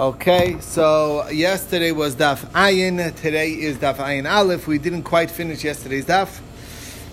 [0.00, 4.66] Okay, so yesterday was Daf Ayin, today is Daf Ayin Aleph.
[4.66, 6.40] We didn't quite finish yesterday's Daf.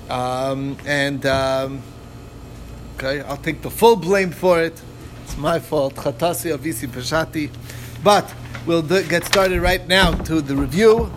[0.10, 1.82] Um, and, um,
[2.96, 4.82] okay, I'll take the full blame for it.
[5.26, 5.96] It's my fault.
[5.96, 7.50] Chatasi Avisi Pashati.
[8.06, 8.34] But
[8.66, 11.12] we'll do, get started right now to the review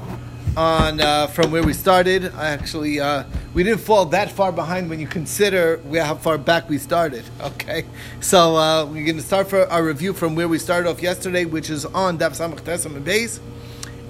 [0.57, 2.33] on uh, from where we started.
[2.35, 3.25] I actually, uh,
[3.55, 7.25] we didn't fall that far behind when you consider how far back we started.
[7.41, 7.85] Okay,
[8.21, 11.45] so uh, we're going to start for our review from where we started off yesterday,
[11.45, 13.41] which is on Daf Samach Tesam and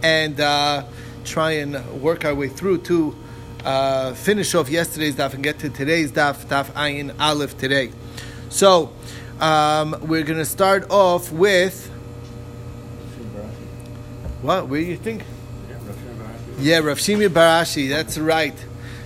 [0.02, 0.84] and uh,
[1.24, 3.16] try and work our way through to
[3.64, 7.92] uh, finish off yesterday's Daf and get to today's Daf, Daf Ayin Aleph today.
[8.48, 8.92] So
[9.40, 11.88] um, we're going to start off with
[14.42, 14.68] what?
[14.68, 15.22] Where do you think?
[16.60, 17.88] Yeah, Rav Shimi bar Ashi.
[17.88, 18.54] That's right.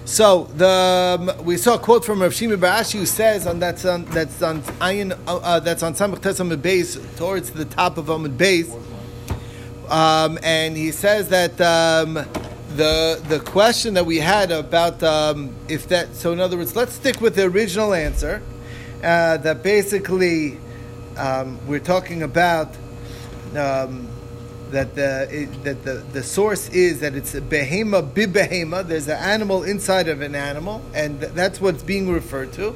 [0.05, 3.61] So the um, we saw a quote from Rav Shimi bar Ashi who says on
[3.61, 7.97] that's on that's on Ayin uh, uh, that's on Samach Tesam base towards the top
[7.97, 8.75] of Amud base,
[9.89, 12.15] um, and he says that um,
[12.75, 16.95] the the question that we had about um, if that so in other words let's
[16.95, 18.43] stick with the original answer
[19.05, 20.59] uh, that basically
[21.17, 22.75] um, we're talking about.
[23.57, 24.09] Um,
[24.71, 28.87] that the it, that the, the source is that it's a behema bibehema.
[28.87, 32.75] There's an animal inside of an animal, and that's what's being referred to.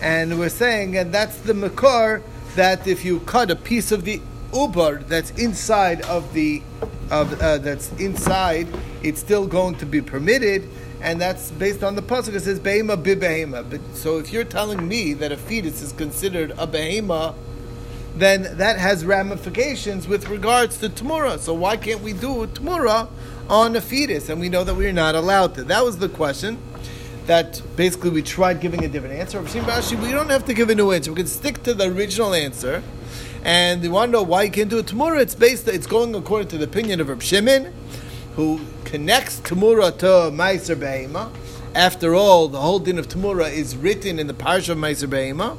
[0.00, 2.22] And we're saying, and that's the makar
[2.56, 4.20] that if you cut a piece of the
[4.52, 6.62] ubar that's inside of the
[7.10, 8.68] of uh, that's inside,
[9.02, 10.68] it's still going to be permitted.
[11.00, 12.34] And that's based on the pasuk.
[12.34, 13.68] It says behema bibehema.
[13.68, 17.34] But so if you're telling me that a fetus is considered a behema
[18.14, 21.38] then that has ramifications with regards to Tamura.
[21.38, 23.08] So why can't we do Tamura
[23.48, 24.28] on a fetus?
[24.28, 25.64] And we know that we're not allowed to.
[25.64, 26.58] That was the question
[27.26, 29.40] that basically we tried giving a different answer.
[29.40, 31.12] We don't have to give a new answer.
[31.12, 32.82] We can stick to the original answer.
[33.44, 35.20] And you want to know why you can't do it Tamura?
[35.20, 37.72] It's based, it's going according to the opinion of Reb Shimon,
[38.36, 41.32] who connects Tamura to Meiser Behema.
[41.74, 45.56] After all, the whole din of Tamura is written in the Parsha of Meiser Behema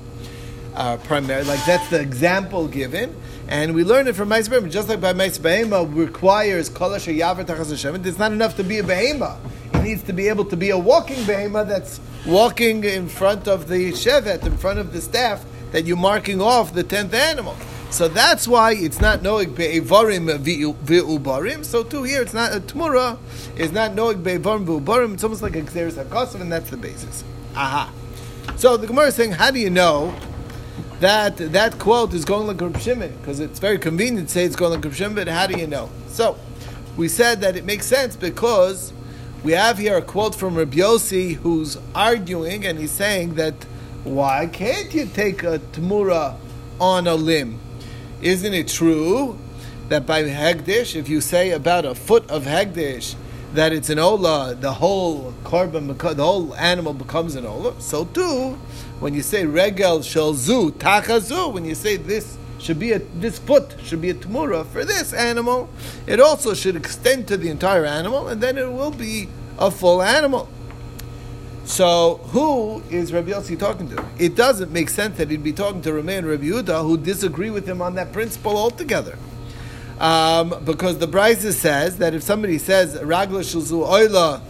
[0.75, 0.97] uh.
[1.09, 3.15] Like that's the example given.
[3.47, 8.05] And we learn it from Ma'is just like by Ma'is Behema requires Kolash Yavar Tachas.
[8.05, 9.37] It's not enough to be a Behema.
[9.73, 13.67] It needs to be able to be a walking Behema that's walking in front of
[13.67, 17.55] the Shevet, in front of the staff, that you're marking off the tenth animal.
[17.89, 21.63] So that's why it's not knowing be'evarim ve'ubarim.
[21.63, 23.19] So too here, it's not a tmura,
[23.55, 25.13] is not knowing be'evarim ve'ubarim.
[25.13, 27.23] It's almost like a xeris and that's the basis.
[27.55, 27.93] Aha.
[28.55, 30.15] So the Gemara is saying, how do you know
[31.03, 34.55] that that quote is going like Reb Shimon because it's very convenient to say it's
[34.55, 35.15] going like Reb Shimon.
[35.15, 35.89] But how do you know?
[36.07, 36.37] So
[36.95, 38.93] we said that it makes sense because
[39.43, 43.65] we have here a quote from Reb Yossi who's arguing and he's saying that
[44.05, 46.37] why can't you take a tamura
[46.79, 47.59] on a limb?
[48.21, 49.37] Isn't it true
[49.89, 53.15] that by hegdish, if you say about a foot of hegdish,
[53.53, 57.79] that it's an ola, the whole korban, the whole animal becomes an ola.
[57.79, 58.57] So too,
[59.03, 63.37] when you say regel shel zu tachazu, when you say this should be a this
[63.37, 65.69] foot should be a tamura for this animal,
[66.07, 69.27] it also should extend to the entire animal, and then it will be
[69.59, 70.47] a full animal.
[71.65, 74.05] So, who is Rabbi Yossi talking to?
[74.17, 77.49] It doesn't make sense that he'd be talking to Rameh and Rabbi Yehuda, who disagree
[77.49, 79.17] with him on that principle altogether.
[79.99, 84.41] Um, because the Brisa says that if somebody says Ragla Shulzu Oila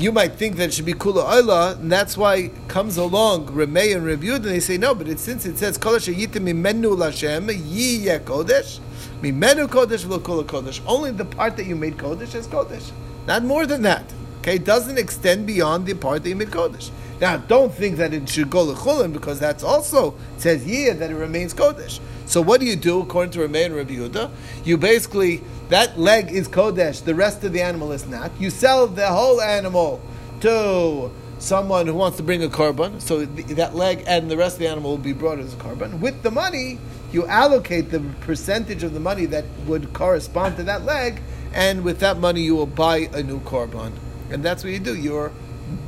[0.00, 3.94] you might think that it should be kula oila, and that's why comes along Remei
[3.94, 8.20] and Reviewed, and they say no, but since it says kol yitim mimenu lashem yiyeh
[8.20, 8.80] kodesh,
[9.20, 10.80] mimenu kodesh lo kula kodesh.
[10.86, 12.92] Only the part that you made kodesh is kodesh,
[13.26, 14.04] not more than that.
[14.40, 16.90] Okay, it doesn't extend beyond the part that you made kodesh.
[17.20, 21.10] Now, don't think that it should go lechulin because that's also it says yiyeh that
[21.10, 22.00] it remains kodesh.
[22.30, 24.16] So what do you do according to Remei and Reviewed?
[24.64, 27.02] You basically that leg is kodesh.
[27.04, 28.30] The rest of the animal is not.
[28.38, 30.00] You sell the whole animal
[30.42, 31.10] to
[31.40, 33.00] someone who wants to bring a korban.
[33.00, 35.98] So that leg and the rest of the animal will be brought as a korban.
[35.98, 36.78] With the money,
[37.10, 41.20] you allocate the percentage of the money that would correspond to that leg,
[41.52, 43.90] and with that money, you will buy a new korban.
[44.30, 44.94] And that's what you do.
[44.94, 45.32] You're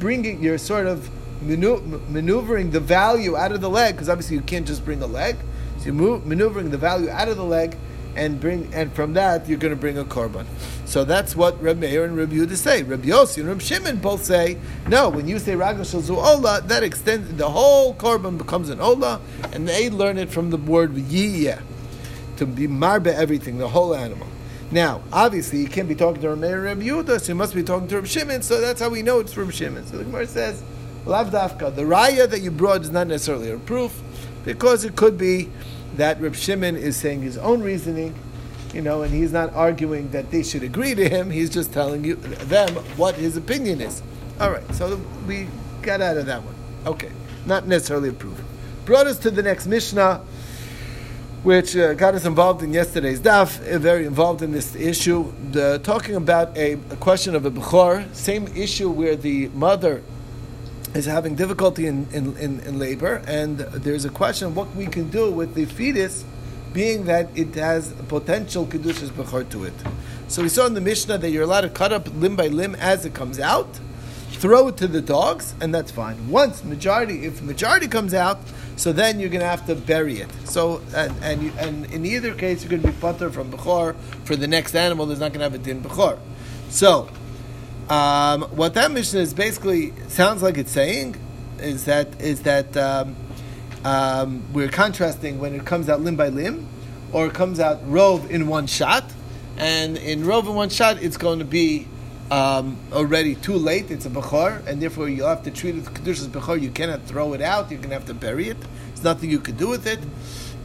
[0.01, 0.43] bringing.
[0.43, 1.09] You're sort of
[1.41, 5.37] maneuvering the value out of the leg because obviously you can't just bring a leg.
[5.83, 7.77] So you're maneuvering the value out of the leg
[8.15, 10.47] and bring and from that you're going to bring a korban.
[10.85, 12.85] So that's what Reb Meir and Reb Yehuda say.
[12.85, 15.09] Reb Yossi and Reb Shimon both say no.
[15.09, 19.21] When you say Ragla Shalzu Ola, that extends the whole korban becomes an Ola,
[19.53, 21.61] and they learn it from the word Yiyah
[22.37, 24.29] to be marbe everything, the whole animal.
[24.71, 27.57] Now, obviously, you can't be talking to Reb Meir and Reb Yehuda, so you must
[27.57, 28.43] be talking to Reb Shimon.
[28.43, 29.85] So that's how we know it's Reb Shimon.
[29.87, 30.63] So the Gemara says,
[31.07, 34.01] Lav Dafka, the raya that you brought is not necessarily a proof
[34.45, 35.51] because it could be
[35.97, 38.15] that Reb Shimon is saying his own reasoning,
[38.73, 41.31] you know, and he's not arguing that they should agree to him.
[41.31, 44.03] He's just telling you them what his opinion is.
[44.41, 45.49] All right, so we
[45.83, 46.55] got out of that one.
[46.87, 47.11] Okay,
[47.47, 48.41] not necessarily a proof.
[48.85, 50.23] Brought us to the next Mishnah,
[51.43, 55.81] which uh, got us involved in yesterday's daf, uh, very involved in this issue, the,
[55.83, 60.03] talking about a, a question of a bechor, same issue where the mother
[60.95, 65.09] is having difficulty in, in, in, in, labor, and there's a question what we can
[65.09, 66.25] do with the fetus,
[66.73, 69.75] being that it has potential kedushas bechor to it.
[70.29, 72.75] So we saw in the Mishnah that you're allowed to cut up limb by limb
[72.77, 73.69] as it comes out,
[74.31, 76.31] throw it to the dogs, and that's fine.
[76.31, 78.41] Once majority, if majority comes out,
[78.77, 80.31] so then you're going to have to bury it.
[80.45, 83.95] So and and, you, and in either case, you're going to be putter from bechor
[84.25, 85.07] for the next animal.
[85.07, 86.19] There's not going to have a din bechor.
[86.71, 87.09] So
[87.93, 91.15] um, what that Mishnah is basically sounds like it's saying
[91.59, 93.15] is that is that um,
[93.85, 96.67] um, we're contrasting when it comes out limb by limb,
[97.13, 99.05] or it comes out rove in one shot,
[99.59, 101.87] and in rove in one shot it's going to be
[102.31, 103.91] um, already too late.
[103.91, 106.59] It's a bechor, and therefore you'll have to treat it kedushas bechor.
[106.59, 107.71] You cannot throw it out.
[107.71, 108.57] You're going to have to bury it.
[108.89, 110.01] There's nothing you can do with it.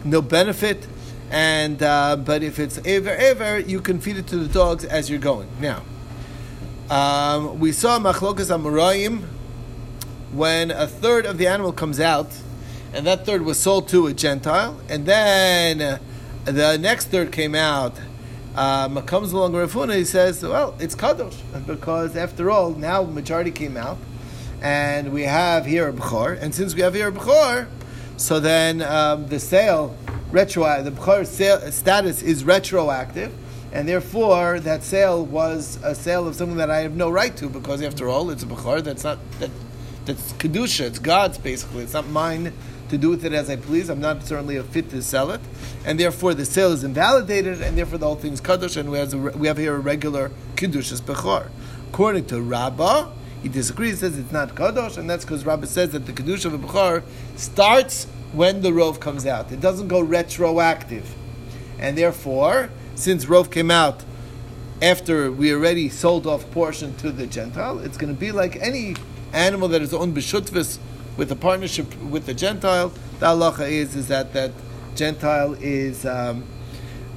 [0.05, 0.87] No benefit.
[1.29, 5.09] And uh, but if it's ever ever, you can feed it to the dogs as
[5.09, 5.49] you're going.
[5.59, 5.83] Now,
[6.89, 9.23] um, we saw machlokas amorayim
[10.31, 12.27] when a third of the animal comes out,
[12.93, 15.99] and that third was sold to a Gentile, and then
[16.45, 17.93] the next third came out.
[18.55, 21.35] Um, comes along Rav Huna, he says, well, it's kadosh
[21.67, 23.97] because after all, now majority came out,
[24.61, 27.67] and we have here a bechor, and since we have here a bechor,
[28.15, 29.95] so then um, the sale
[30.31, 33.31] retro the bechor sale status is retroactive
[33.71, 37.49] and therefore that sale was a sale of something that I have no right to
[37.49, 39.51] because after all it's a bechor that's not that
[40.05, 41.83] that's kedusha it's God's basically.
[41.83, 42.53] It's not mine
[42.89, 43.89] to do with it as I please.
[43.89, 45.41] I'm not certainly a fit to sell it.
[45.85, 48.97] And therefore the sale is invalidated and therefore the whole thing is kadosh and we
[48.99, 51.49] have, a, we have here a regular kedushas bechor
[51.89, 53.11] according to Rabbah
[53.43, 56.53] he disagrees says it's not kadosh and that's because Rabbah says that the kedusha of
[56.53, 57.03] a bechor
[57.35, 59.51] starts when the rove comes out.
[59.51, 61.13] It doesn't go retroactive.
[61.79, 64.03] And therefore since Rove came out
[64.81, 68.95] after we already sold off portion to the Gentile, it's going to be like any
[69.33, 70.79] animal that is owned b'shutvis
[71.15, 72.89] with a partnership with the Gentile.
[73.19, 74.51] The halacha is is that that
[74.95, 76.43] Gentile is um,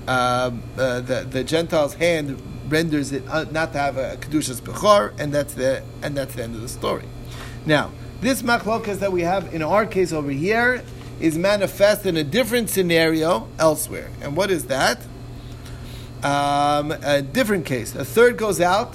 [0.06, 5.18] uh, uh, the the Gentile's hand renders it uh, not to have a kedushas bechor,
[5.18, 7.04] and that's the and that's the end of the story.
[7.66, 7.90] Now,
[8.20, 10.82] this machlokas that we have in our case over here
[11.20, 14.98] is manifest in a different scenario elsewhere, and what is that?
[16.22, 17.94] Um, a different case.
[17.94, 18.94] A third goes out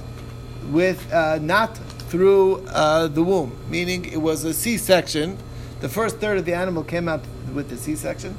[0.70, 1.78] with uh, not
[2.10, 5.38] through uh, the womb, meaning it was a C-section.
[5.80, 7.24] The first third of the animal came out
[7.54, 8.38] with the C-section.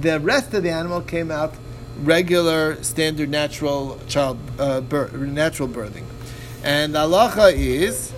[0.00, 1.54] The rest of the animal came out
[2.02, 6.04] regular, standard, natural child, uh, natural birthing.
[6.62, 8.12] And halacha is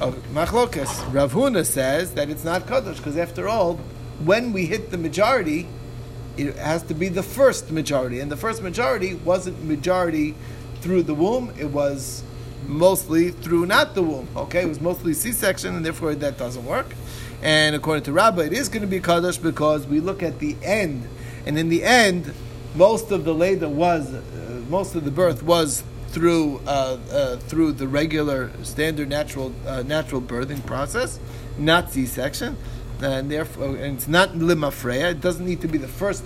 [0.00, 1.12] oh, machlokas.
[1.14, 3.76] Rav Huna says that it's not kadosh because after all,
[4.24, 5.66] when we hit the majority,
[6.36, 10.34] it has to be the first majority, and the first majority wasn't majority
[10.80, 12.22] through the womb; it was
[12.66, 14.28] mostly through not the womb.
[14.36, 16.86] Okay, it was mostly C-section, and therefore that doesn't work.
[17.42, 20.56] And according to Rabbah, it is going to be kaddish because we look at the
[20.62, 21.08] end,
[21.46, 22.32] and in the end,
[22.74, 27.72] most of the leda was, uh, most of the birth was through uh, uh, through
[27.72, 31.18] the regular standard natural uh, natural birthing process,
[31.58, 32.56] not C-section
[33.04, 35.12] and therefore, and it's not limafreya.
[35.12, 36.24] It doesn't need to be the first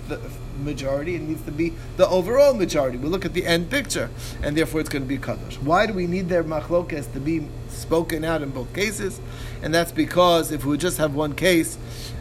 [0.63, 1.15] majority.
[1.15, 2.97] It needs to be the overall majority.
[2.97, 4.09] We look at the end picture,
[4.41, 5.61] and therefore it's going to be kadosh.
[5.61, 9.19] Why do we need their machlokes to be spoken out in both cases?
[9.61, 11.77] And that's because if we just have one case,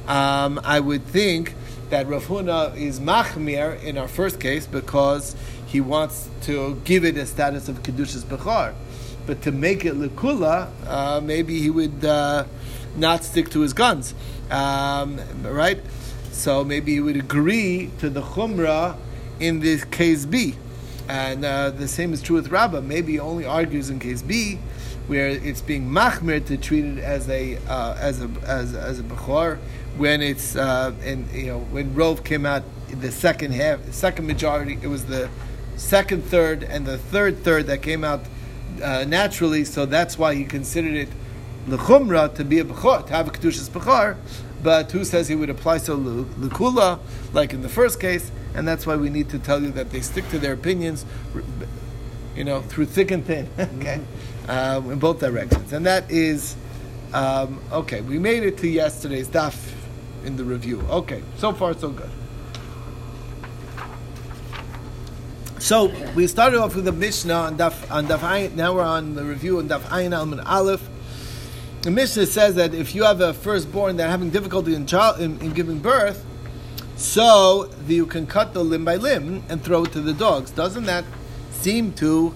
[0.06, 1.54] um, I would think
[1.90, 5.36] that Rav Huna is machmir in our first case because
[5.66, 8.74] he wants to give it a status of kedushas bechor.
[9.26, 12.44] But to make it lekula, uh, maybe he would uh,
[12.96, 14.14] not stick to his guns
[14.50, 15.80] um, right?
[16.32, 18.96] So maybe he would agree to the chumrah
[19.40, 20.54] in this case B,
[21.08, 22.80] and uh, the same is true with Rabbah.
[22.80, 24.58] Maybe he only argues in case B,
[25.06, 29.02] where it's being machmir to treat it as a uh, as a as, as a
[29.02, 29.58] bechor
[29.96, 34.26] when it's uh, and you know when Rove came out in the second half, second
[34.26, 35.28] majority, it was the
[35.76, 38.20] second third and the third third that came out
[38.82, 39.64] uh, naturally.
[39.64, 41.08] So that's why he considered it
[41.66, 44.16] lechumra to be a bechor, to have a kedushas bechor,
[44.62, 46.98] but who says he would apply so lekula,
[47.32, 50.00] like in the first case, and that's why we need to tell you that they
[50.00, 51.04] stick to their opinions,
[52.34, 54.00] you know, through thick and thin, okay,
[54.48, 56.56] um, in both directions, and that is
[57.12, 58.00] um, okay.
[58.00, 59.72] We made it to yesterday's daf
[60.24, 60.80] in the review.
[60.90, 62.10] Okay, so far so good.
[65.58, 68.54] So we started off with the Mishnah on Daf on Daf Ayin.
[68.54, 70.88] Now we're on the review on Daf Ayin Alman Aleph.
[71.86, 75.40] The Mishnah says that if you have a firstborn that having difficulty in, child, in,
[75.40, 76.26] in giving birth,
[76.96, 80.50] so you can cut the limb by limb and throw it to the dogs.
[80.50, 81.04] Doesn't that
[81.52, 82.34] seem to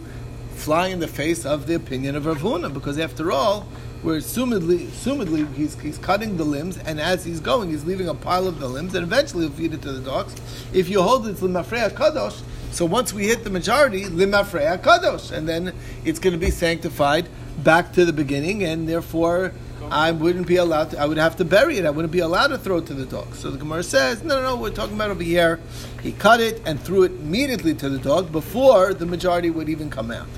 [0.54, 2.72] fly in the face of the opinion of Rav Huna?
[2.72, 3.62] Because after all,
[4.02, 8.14] where assumedly, assumedly he's, he's cutting the limbs, and as he's going, he's leaving a
[8.14, 10.32] pile of the limbs, and eventually he'll feed it to the dogs.
[10.72, 12.40] If you hold it to Limafreya Kadosh,
[12.70, 17.28] so once we hit the majority, Limafreya Kadosh, and then it's going to be sanctified
[17.62, 19.52] back to the beginning, and therefore
[19.90, 21.86] I wouldn't be allowed to, I would have to bury it.
[21.86, 23.34] I wouldn't be allowed to throw it to the dog.
[23.34, 25.60] So the Gemara says, no, no, no, we're talking about over here.
[26.02, 29.90] He cut it and threw it immediately to the dog before the majority would even
[29.90, 30.28] come out.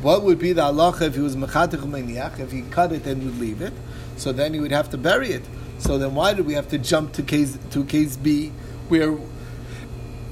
[0.00, 3.24] What would be the halacha if he was mechatich maniach, if he cut it and
[3.24, 3.72] would leave it?
[4.16, 5.44] So then he would have to bury it.
[5.78, 8.52] So then why do we have to jump to case to case B,
[8.88, 9.18] where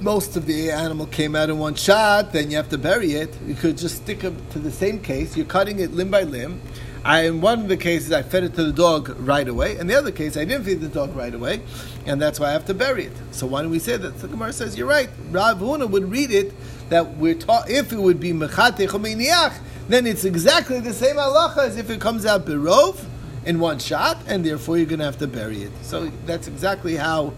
[0.01, 2.33] most of the animal came out in one shot?
[2.33, 3.37] Then you have to bury it.
[3.47, 5.37] You could just stick it to the same case.
[5.37, 6.61] You're cutting it limb by limb.
[7.05, 9.79] I, in one of the cases, I fed it to the dog right away.
[9.79, 11.61] In the other case, I didn't feed the dog right away,
[12.05, 13.13] and that's why I have to bury it.
[13.31, 14.19] So why don't we say that?
[14.19, 15.09] The Gemara says you're right.
[15.31, 16.53] Rav Huna would read it
[16.89, 21.59] that we're taught if it would be mechate mechatech then it's exactly the same halacha
[21.59, 23.05] as if it comes out berov
[23.45, 25.71] in one shot, and therefore you're going to have to bury it.
[25.83, 27.35] So that's exactly how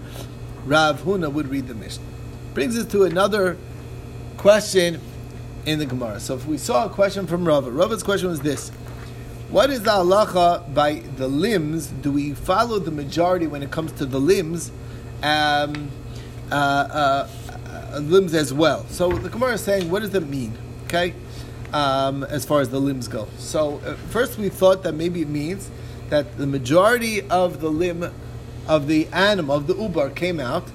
[0.65, 2.08] Rav Huna would read the Mishnah.
[2.59, 3.57] Brings us to another
[4.37, 5.00] question
[5.65, 6.19] in the Gemara.
[6.19, 8.71] So if we saw a question from Rava, Rava's question was this.
[9.49, 11.87] What is the halacha by the limbs?
[11.87, 14.73] Do we follow the majority when it comes to the limbs?
[15.23, 15.88] Um,
[16.50, 17.29] uh, uh,
[17.95, 18.85] uh, limbs as well.
[18.88, 20.59] So the Gemara is saying, what does it mean?
[20.87, 21.15] Okay,
[21.73, 23.29] um, as far as the limbs go.
[23.38, 25.71] So uh, first we thought that maybe it means
[26.09, 28.12] that the majority of the limb
[28.67, 30.69] of the animal of the ubar came out,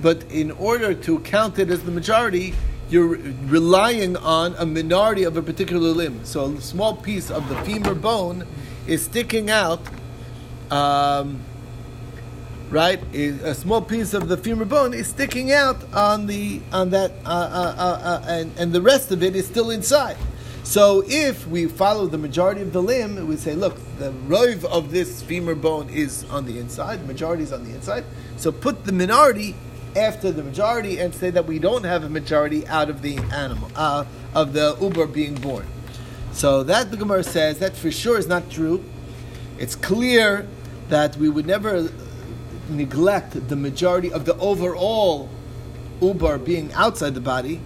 [0.00, 2.54] but in order to count it as the majority,
[2.90, 6.24] you're relying on a minority of a particular limb.
[6.24, 8.46] So a small piece of the femur bone
[8.86, 9.80] is sticking out.
[10.70, 11.40] Um,
[12.70, 13.02] right?
[13.14, 17.28] A small piece of the femur bone is sticking out on the on that, uh,
[17.28, 20.16] uh, uh, uh, and and the rest of it is still inside.
[20.64, 24.90] So if we follow the majority of the limb, we say, look, the rove of
[24.90, 28.04] this femur bone is on the inside, the majority is on the inside.
[28.36, 29.54] So put the minority
[29.98, 33.70] after the majority and say that we don't have a majority out of the animal
[33.74, 35.66] uh, of the ubar being born.
[36.32, 38.84] So that the Gemara says that for sure is not true.
[39.58, 40.46] It's clear
[40.88, 41.90] that we would never
[42.68, 45.28] neglect the majority of the overall
[46.00, 47.60] ubar being outside the body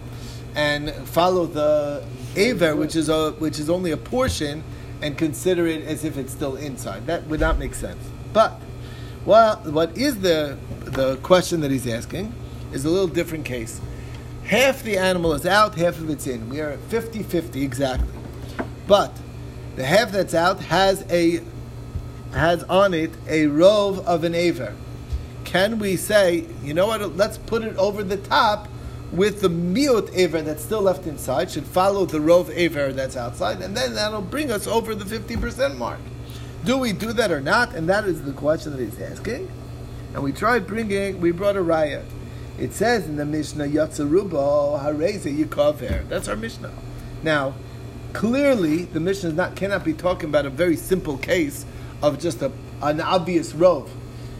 [0.54, 2.04] and follow the
[2.36, 4.62] aver, which is a which is only a portion,
[5.02, 7.06] and consider it as if it's still inside.
[7.06, 8.02] That would not make sense.
[8.32, 8.60] But
[9.24, 10.56] well, what is the
[10.92, 12.34] the question that he's asking
[12.72, 13.80] is a little different case.
[14.44, 16.48] Half the animal is out, half of it's in.
[16.48, 18.08] We are at 50-50 exactly.
[18.86, 19.16] But
[19.76, 21.42] the half that's out has a
[22.32, 24.74] has on it a rove of an aver
[25.52, 28.68] can we say, you know what, let's put it over the top
[29.12, 33.60] with the miut aver that's still left inside, should follow the rov aver that's outside,
[33.60, 36.00] and then that'll bring us over the 50% mark.
[36.64, 37.74] Do we do that or not?
[37.74, 39.50] And that is the question that he's asking.
[40.14, 42.04] And we tried bringing, we brought a raya.
[42.58, 46.08] It says in the Mishnah, Yatzarubo Hareze Yikaver.
[46.08, 46.72] That's our Mishnah.
[47.22, 47.54] Now,
[48.12, 51.64] clearly, the Mishnah is not, cannot be talking about a very simple case
[52.02, 52.52] of just a,
[52.82, 53.90] an obvious rove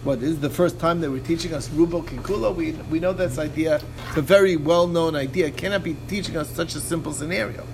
[0.05, 2.55] what this is the first time that we're teaching us Rubo Kikula.
[2.55, 3.81] We, we know this idea.
[4.09, 5.47] It's a very well known idea.
[5.47, 7.65] It cannot be teaching us such a simple scenario.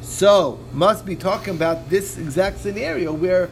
[0.00, 3.50] So, must be talking about this exact scenario where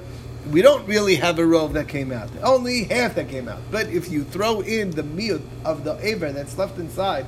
[0.51, 2.29] we don't really have a rove that came out.
[2.43, 3.61] Only half that came out.
[3.71, 7.27] But if you throw in the meat of the aver that's left inside,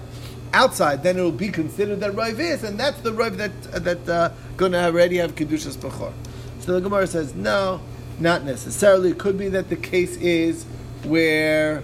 [0.52, 4.08] outside, then it will be considered that rove is, and that's the rove that that
[4.08, 6.12] uh, going to already have kedushas bechor.
[6.60, 7.80] So the Gemara says no,
[8.18, 9.10] not necessarily.
[9.10, 10.64] It could be that the case is
[11.04, 11.82] where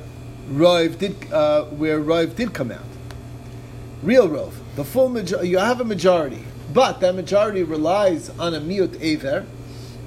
[0.49, 2.85] Rov did uh, where Rov did come out.
[4.03, 5.49] Real Rov, the full majority.
[5.49, 9.45] You have a majority, but that majority relies on a miut aver,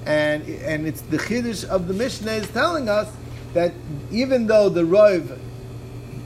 [0.06, 3.12] and and it's the chiddush of the Mishnah is telling us
[3.54, 3.74] that
[4.12, 5.40] even though the Rov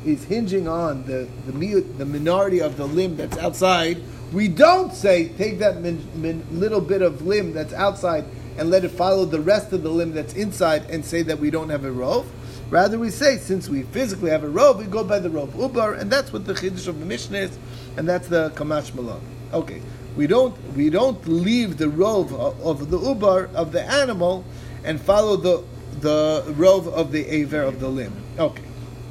[0.05, 4.01] is hinging on the the miut, the minority of the limb that's outside,
[4.33, 8.25] we don't say take that min, min, little bit of limb that's outside
[8.57, 11.49] and let it follow the rest of the limb that's inside and say that we
[11.49, 12.29] don't have a rove.
[12.69, 15.97] Rather, we say since we physically have a rove, we go by the rove ubar,
[15.97, 17.57] and that's what the chiddush of the Mishnah is,
[17.95, 19.21] and that's the kamashma lan.
[19.53, 19.81] Okay,
[20.17, 24.43] we don't we don't leave the rove of the ubar of the animal
[24.83, 25.63] and follow the
[26.01, 28.13] the rove of the aver of the limb.
[28.37, 28.63] Okay,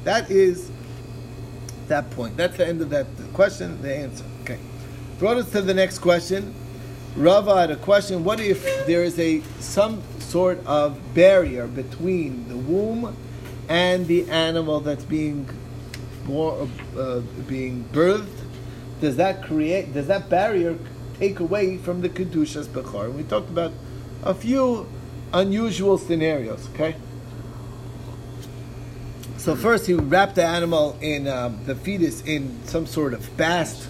[0.03, 0.69] that is
[1.87, 2.35] that point.
[2.35, 4.25] That's the end of that question, the answer.
[4.41, 4.59] Okay.
[5.19, 6.53] Brought us to the next question.
[7.15, 8.23] Rava had a question.
[8.23, 13.15] What if there is a some sort of barrier between the womb
[13.69, 15.49] and the animal that's being
[16.25, 18.43] more uh, being birthed?
[18.99, 19.93] Does that create?
[19.93, 20.77] Does that barrier
[21.19, 23.11] take away from the kedushas bechor?
[23.13, 23.71] We talked about
[24.23, 24.87] a few
[25.33, 26.67] unusual scenarios.
[26.73, 26.95] Okay.
[29.37, 33.87] So first, he wrapped the animal in um, the fetus in some sort of bast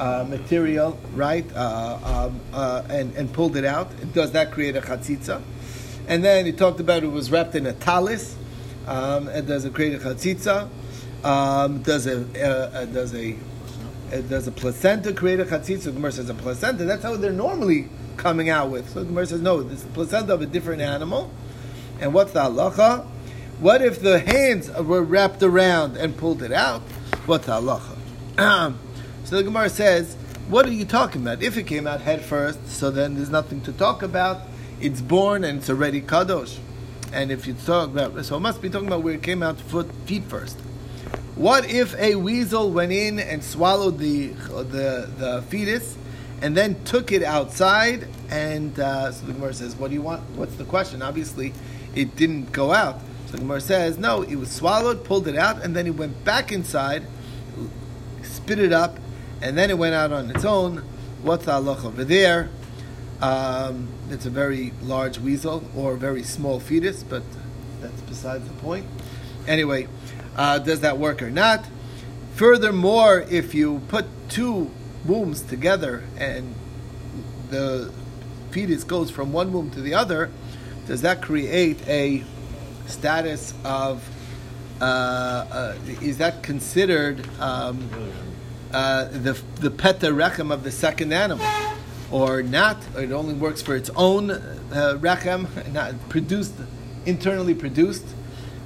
[0.00, 1.44] uh, material, right?
[1.54, 3.90] Uh, um, uh, and and pulled it out.
[4.12, 5.42] Does that create a chatzitza?
[6.08, 8.34] And then he talked about it was wrapped in a talis.
[8.86, 10.68] Um, and does it create a chatzitza?
[11.22, 13.36] Um, does a uh, uh, does a
[14.12, 15.84] Uh, does a placenta create a chatzitza?
[15.84, 16.84] The Gemara says a placenta.
[16.84, 18.88] That's how they're normally coming out with.
[18.90, 19.62] So the Gemara says no.
[19.62, 21.30] This is the placenta of a different animal.
[22.00, 23.04] And what's the halacha?
[23.60, 26.80] What if the hands were wrapped around and pulled it out?
[27.26, 28.74] What's the halacha?
[29.24, 30.14] so the Gemara says,
[30.48, 31.42] what are you talking about?
[31.42, 34.42] If it came out head first, so then there's nothing to talk about.
[34.80, 36.58] It's born and it's already kadosh.
[37.12, 39.60] And if you talk about, so it must be talking about where it came out
[39.60, 40.58] foot, feet first.
[41.38, 45.96] What if a weasel went in and swallowed the the, the fetus,
[46.42, 48.08] and then took it outside?
[48.28, 50.28] And uh, so the Gemara says, "What do you want?
[50.30, 51.54] What's the question?" Obviously,
[51.94, 52.98] it didn't go out.
[53.26, 56.24] So the Gemara says, "No, it was swallowed, pulled it out, and then it went
[56.24, 57.04] back inside,
[58.24, 58.98] spit it up,
[59.40, 60.78] and then it went out on its own."
[61.22, 62.48] What's the halach over there?
[63.20, 67.22] Um, it's a very large weasel or a very small fetus, but
[67.80, 68.86] that's besides the point.
[69.46, 69.86] Anyway
[70.38, 71.66] uh, does that work or not?
[72.36, 74.70] Furthermore, if you put two
[75.04, 76.54] wombs together and
[77.50, 77.92] the
[78.52, 80.30] fetus goes from one womb to the other,
[80.86, 82.24] does that create a
[82.86, 84.08] status of?
[84.80, 87.90] Uh, uh, is that considered um,
[88.72, 91.44] uh, the the peta rechem of the second animal,
[92.12, 92.76] or not?
[92.94, 96.54] Or it only works for its own uh, rechem, not produced
[97.06, 98.04] internally produced.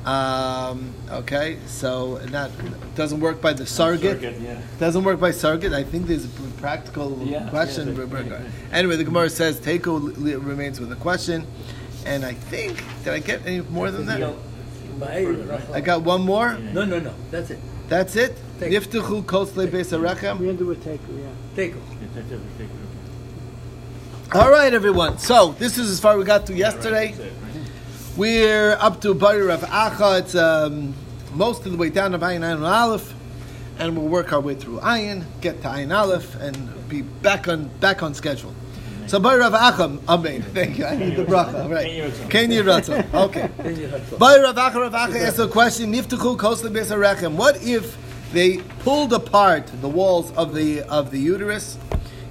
[0.05, 2.51] Um, okay, so that
[2.97, 4.21] doesn't work by the surrogate.
[4.21, 4.61] surrogate yeah.
[4.81, 5.73] Doesn't work by surrogate.
[5.73, 7.95] I think there's a practical yeah, question.
[7.95, 8.41] Yeah,
[8.73, 11.47] anyway, the Gemara says Teiku remains with a question,
[12.05, 14.35] and I think did I get any more than that?
[15.73, 16.55] I got one more.
[16.59, 17.15] No, no, no.
[17.31, 17.61] That's it.
[17.88, 18.37] That's it.
[18.59, 20.38] Niftuchu kosle besarechem.
[20.38, 21.01] We do a Teiku.
[21.57, 21.69] Yeah.
[21.69, 21.81] Teiku.
[24.35, 25.19] All right, everyone.
[25.19, 27.15] So this is as far we got to yesterday.
[28.14, 30.20] We're up to Bari Rav Acha.
[30.20, 30.92] It's um,
[31.33, 33.14] most of the way down to Ayin Ayin Aleph,
[33.79, 37.68] and we'll work our way through Ayin, get to Ayin Aleph, and be back on
[37.81, 38.55] back on schedule.
[39.07, 40.42] So Bari Rav Acha, Amen.
[40.53, 40.85] Thank you.
[40.85, 41.70] I need the bracha.
[41.70, 42.12] Right.
[42.29, 43.14] Ken Yiratzon.
[43.14, 43.48] Okay.
[44.18, 45.90] Bari Rav Acha, Rav Acha asked a question.
[45.90, 47.37] Niftuchu kosle besarechem.
[47.37, 47.96] What if
[48.35, 51.79] they pulled apart the walls of the of the uterus?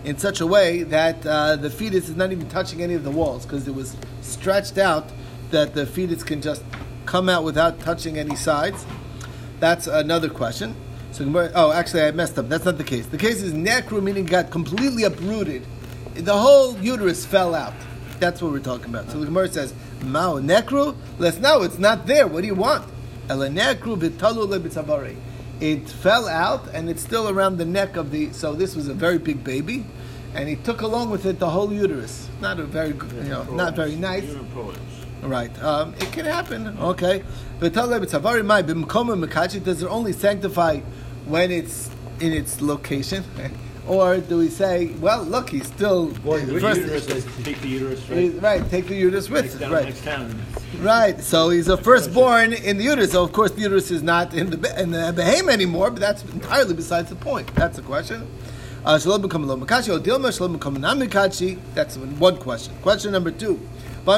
[0.04, 3.12] in such a way that uh, the fetus is not even touching any of the
[3.12, 5.06] walls because it was stretched out
[5.52, 6.64] that the fetus can just
[7.06, 8.86] come out without touching any sides?
[9.60, 10.76] That's another question.
[11.12, 12.48] So, oh, actually, I messed up.
[12.50, 13.06] That's not the case.
[13.06, 15.66] The case is necro, meaning got completely uprooted.
[16.16, 17.74] The whole uterus fell out.
[18.20, 19.10] That's what we're talking about.
[19.12, 20.96] So the Gemara says, Mao necro?
[21.20, 22.28] Let's know it's not there.
[22.28, 22.90] What do you want?
[25.60, 28.32] It fell out and it's still around the neck of the.
[28.34, 29.86] So this was a very big baby,
[30.34, 32.30] and he took along with it the whole uterus.
[32.42, 34.24] Not a very, you know, not very nice.
[35.22, 35.64] Right.
[35.64, 36.78] Um, it can happen.
[36.80, 37.24] Okay.
[37.60, 40.80] But tell Levitza, varimai, bimkoma mkachi, does it only sanctify
[41.26, 43.24] when it's in its location?
[43.88, 48.42] Or do we say, well, look, he's still Boy, first, uterus, take the uterus right.
[48.42, 49.94] right, take the uterus with right.
[50.80, 53.12] Right, so he's a firstborn in the uterus.
[53.12, 56.24] So of course the uterus is not in the in the behem anymore, but that's
[56.26, 57.54] entirely besides the point.
[57.56, 58.28] That's the question.
[58.84, 59.78] Shalom Uh,
[61.74, 62.74] that's one question.
[62.82, 63.60] Question number two.
[64.04, 64.18] This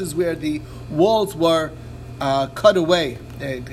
[0.00, 1.70] is where the walls were
[2.20, 3.16] uh, cut away,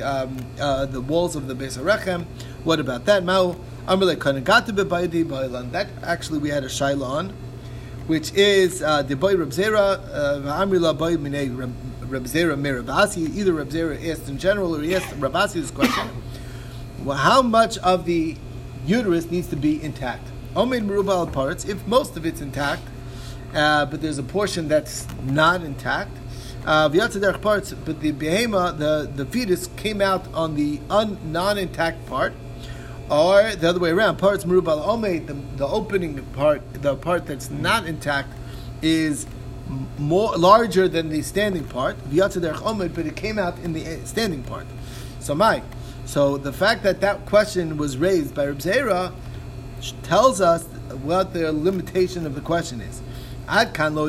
[0.03, 2.25] um, uh, the walls of the Beis Harechem.
[2.63, 3.25] What about that?
[3.25, 3.55] That
[6.03, 7.33] actually we had a shaila on,
[8.05, 11.57] which is uh, the boy Reb Zera, uh, Amrila boy Mine
[12.01, 13.35] Reb Zera Mirabasi.
[13.35, 16.07] Either Reb Zera asked in general or he asked Rabasi this question.
[17.03, 18.37] well, how much of the
[18.85, 20.27] uterus needs to be intact?
[20.55, 22.83] Omed Merubal parts, if most of it's intact,
[23.53, 26.11] uh, but there's a portion that's not intact.
[26.65, 26.89] Uh,
[27.39, 32.33] parts, but the behema, the, the fetus came out on the un, non-intact part,
[33.09, 34.17] or the other way around.
[34.17, 38.29] Parts merubal ome, the, the opening part, the part that's not intact,
[38.81, 39.25] is
[39.97, 41.97] more larger than the standing part.
[42.09, 44.65] V'yatzaderch omed, but it came out in the standing part.
[45.19, 45.63] So my,
[46.05, 49.13] so the fact that that question was raised by Reb Zera
[50.03, 50.63] tells us
[51.03, 53.01] what the limitation of the question is.
[53.47, 54.07] Ad kan lo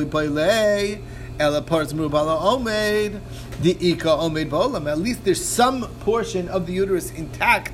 [1.39, 3.21] ela parts murubala omed
[3.61, 4.91] the ika omed bolam.
[4.91, 7.73] At least there's some portion of the uterus intact,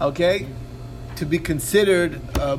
[0.00, 0.46] okay,
[1.16, 2.58] to be considered a,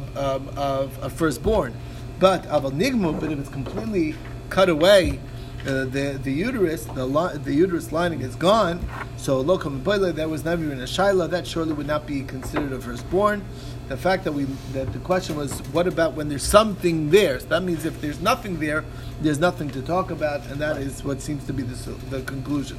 [1.02, 1.74] a, firstborn.
[2.20, 4.16] But aval nigmu, but if it's completely
[4.50, 5.20] cut away,
[5.62, 8.88] uh, the the uterus, the the uterus lining is gone.
[9.18, 9.84] So lokam
[10.16, 11.30] that was never in a shaila.
[11.30, 13.44] That surely would not be considered a firstborn
[13.90, 17.40] the fact that we that the question was what about when there's something there?
[17.40, 18.86] So that means if there's nothing there,
[19.22, 22.78] there's nothing to talk about, and that is what seems to be the, the conclusion.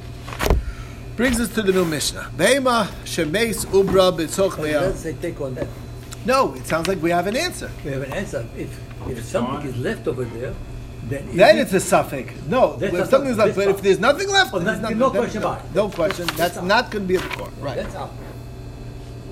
[1.17, 2.31] Brings us to the new Mishnah.
[2.35, 5.67] Beima shemeis ubra b'tzoch Let's say take on that.
[6.25, 7.69] No, it sounds like we have an answer.
[7.83, 8.47] We have an answer.
[8.57, 10.53] If if something is left over there,
[11.03, 12.33] then, then it's a suffix.
[12.47, 15.65] No, if something's left, but if there's nothing left, oh, there's nothing, no question about
[15.65, 15.75] it.
[15.75, 16.25] No question.
[16.27, 17.49] That's, that's not going to be a core.
[17.59, 17.75] Right.
[17.75, 18.13] That's out.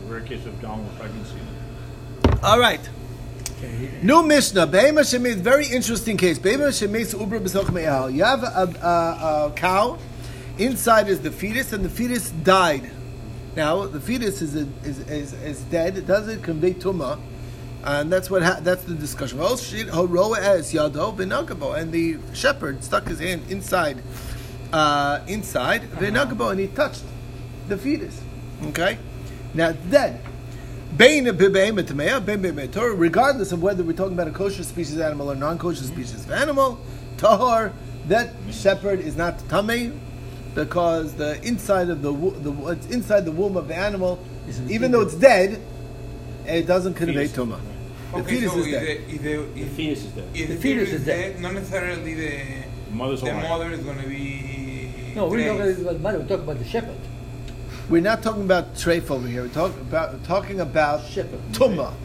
[0.08, 1.36] Rare case of downward pregnancy.
[2.42, 2.80] All right.
[4.02, 4.66] New Mishnah.
[4.66, 5.36] Be'ema shemeis.
[5.36, 6.40] Very interesting case.
[6.40, 8.10] Be'ema shemeis ubra b'soch me'al.
[8.10, 9.98] You have a, a, a, cow.
[10.58, 12.90] Inside is the fetus, and the fetus died.
[13.58, 15.98] Now the fetus is a, is, is, is dead.
[15.98, 17.20] It convey tuma?
[17.84, 19.40] And that's what ha- that's the discussion.
[19.40, 19.58] And
[21.92, 24.02] the shepherd stuck his hand inside,
[24.72, 27.04] uh, inside and he touched
[27.68, 28.22] the fetus.
[28.64, 28.98] Okay,
[29.54, 30.22] now dead
[32.96, 35.94] regardless of whether we're talking about a kosher species animal or non-kosher mm-hmm.
[35.94, 36.80] species of animal,
[37.18, 37.74] tahor,
[38.08, 39.98] that shepherd is not tamei
[40.56, 44.20] because the inside of the, the what's inside the womb of the animal,
[44.68, 45.62] even though it's dead,
[46.46, 47.60] it doesn't convey tuma.
[48.16, 49.08] The fetus is dead.
[49.08, 50.34] The, the, the, fetus is dead.
[50.34, 55.14] The, fetus is dead, dead, not necessarily the, Mother's the mother is going to be.
[55.16, 56.20] No, we're not talking about the mother.
[56.20, 56.98] We're talking about the shepherd.
[57.90, 59.42] We're not talking about treif over here.
[59.42, 61.02] We're talking about talking about
[61.54, 61.96] tumah.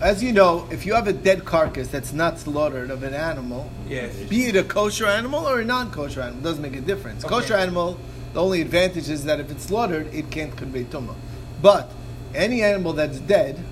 [0.00, 3.70] As you know, if you have a dead carcass that's not slaughtered of an animal,
[3.88, 4.16] yes.
[4.24, 7.24] be it a kosher animal or a non-kosher animal, doesn't make a difference.
[7.24, 7.34] Okay.
[7.34, 7.98] Kosher animal,
[8.34, 11.14] the only advantage is that if it's slaughtered, it can't convey tumah.
[11.62, 11.88] But
[12.34, 13.62] any animal that's dead,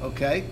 [0.00, 0.44] okay,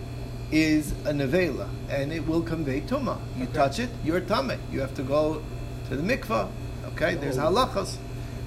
[0.51, 3.21] is a nevela, and it will convey tumah.
[3.39, 3.53] You okay.
[3.53, 4.59] touch it, you're tame.
[4.73, 5.43] You have to go
[5.89, 6.51] to the mikvah.
[6.89, 7.43] Okay, there's oh.
[7.43, 7.97] halachas.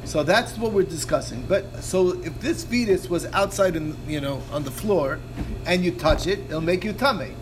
[0.06, 1.44] So that's what we're discussing.
[1.44, 5.20] But so if this fetus was outside in you know on the floor,
[5.66, 7.36] and you touch it, it'll make you tummy.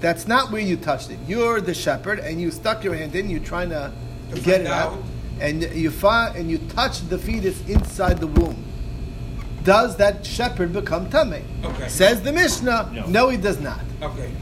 [0.00, 1.18] That's not where you touched it.
[1.26, 3.30] You're the shepherd, and you stuck your hand in.
[3.30, 3.92] You're trying to,
[4.34, 5.02] to get it out, out,
[5.40, 8.64] and you find and you touch the fetus inside the womb.
[9.62, 11.44] Does that shepherd become tummy?
[11.64, 11.88] Okay.
[11.88, 12.90] Says the Mishnah.
[12.92, 13.80] No, no he does not.
[14.02, 14.32] Okay.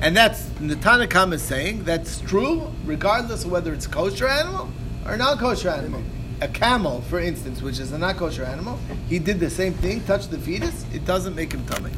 [0.00, 4.70] And that's the Tanakama is saying that's true, regardless of whether it's kosher animal
[5.04, 6.02] or non-kosher animal
[6.40, 10.02] a camel, for instance, which is a not kosher animal, he did the same thing,
[10.04, 11.90] touched the fetus, it doesn't make him tummy.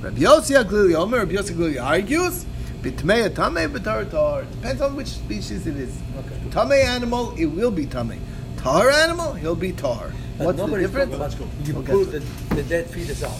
[0.00, 2.44] Rabbi Yossi Aglili Omer, Rabbi Yossi Aglili argues,
[2.82, 4.44] Bitmei tame b'tar tar.
[4.44, 5.96] Depends on which species it is.
[6.18, 6.50] Okay.
[6.50, 8.20] Tame animal, it will be tame.
[8.58, 10.12] Tar animal, he'll be tar.
[10.36, 11.36] But What's the difference?
[11.64, 12.04] You okay.
[12.04, 12.18] the,
[12.54, 13.38] the dead fetus out.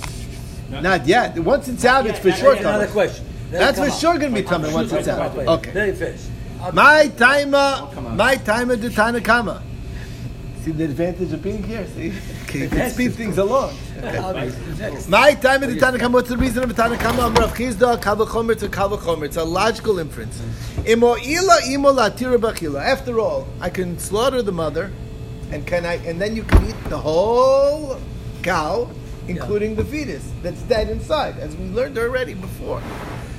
[0.71, 1.39] Not, not yet.
[1.39, 2.55] Once it's out, it's for sure.
[2.55, 3.27] Another question.
[3.51, 5.37] That's for sure going to be tummy once it's out.
[5.37, 6.15] Okay.
[6.73, 9.63] My timer, my timer, the Tanakama.
[10.65, 11.87] See the advantage of being here.
[11.89, 12.15] See,
[12.59, 13.77] you can speed things along.
[15.11, 16.15] My time in the Tanakama.
[16.15, 17.27] What's the reason of the Tanakama?
[17.27, 19.27] Am Rav Chisda Kavachomer to Kavachomer.
[19.27, 20.41] It's a logical inference.
[20.89, 22.83] Imo ila imo latira bachila.
[22.83, 24.91] After all, I can slaughter the mother,
[25.51, 25.97] and can I?
[26.07, 28.01] And then you can eat the whole
[28.43, 28.89] cow,
[29.29, 29.83] including yeah.
[29.83, 32.83] the fetus that's dead inside, as we learned already before.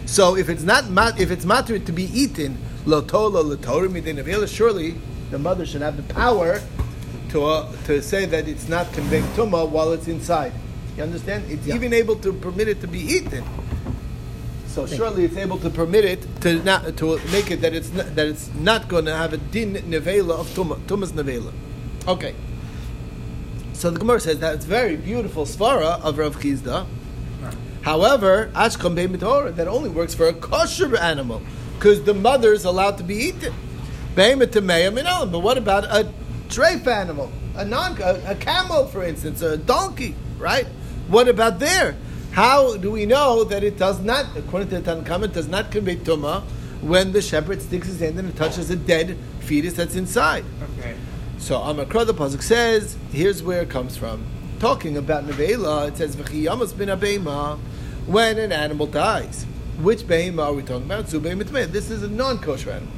[0.05, 4.93] So if it's not mat, if it's matter to be eaten, lotola lotora surely
[5.31, 6.61] the mother should have the power
[7.35, 10.53] to, uh, to say that it's not conveying tumah while it's inside.
[10.95, 11.51] You understand?
[11.51, 11.75] It's yeah.
[11.75, 13.43] even able to permit it to be eaten.
[14.67, 18.15] So surely it's able to permit it to not to make it that it's not,
[18.15, 21.51] that it's not going to have a din nevela of tumah, tumah's nevela.
[22.07, 22.33] Okay.
[23.73, 26.87] So the Gemara says that's very beautiful svara of Rav Chisda.
[27.83, 28.95] However, ashkam
[29.55, 31.41] that only works for a kosher animal
[31.77, 33.53] because the mother is allowed to be eaten.
[34.15, 36.09] But what about a
[36.55, 40.65] treif animal, a non a, a camel, for instance, a donkey, right?
[41.09, 41.95] What about there?
[42.31, 45.71] How do we know that it does not, according to the Tanakama, it does not
[45.71, 46.43] convey tuma
[46.81, 50.45] when the shepherd sticks his hand in and touches a dead fetus that's inside?
[50.79, 50.95] Okay.
[51.37, 54.25] So Amakra the pasuk says, here's where it comes from.
[54.59, 57.59] Talking about nevela, it says v'chiyamas bin abema
[58.05, 59.45] when an animal dies.
[59.81, 61.07] Which behema are we talking about?
[61.07, 62.93] This is a non-kosher animal.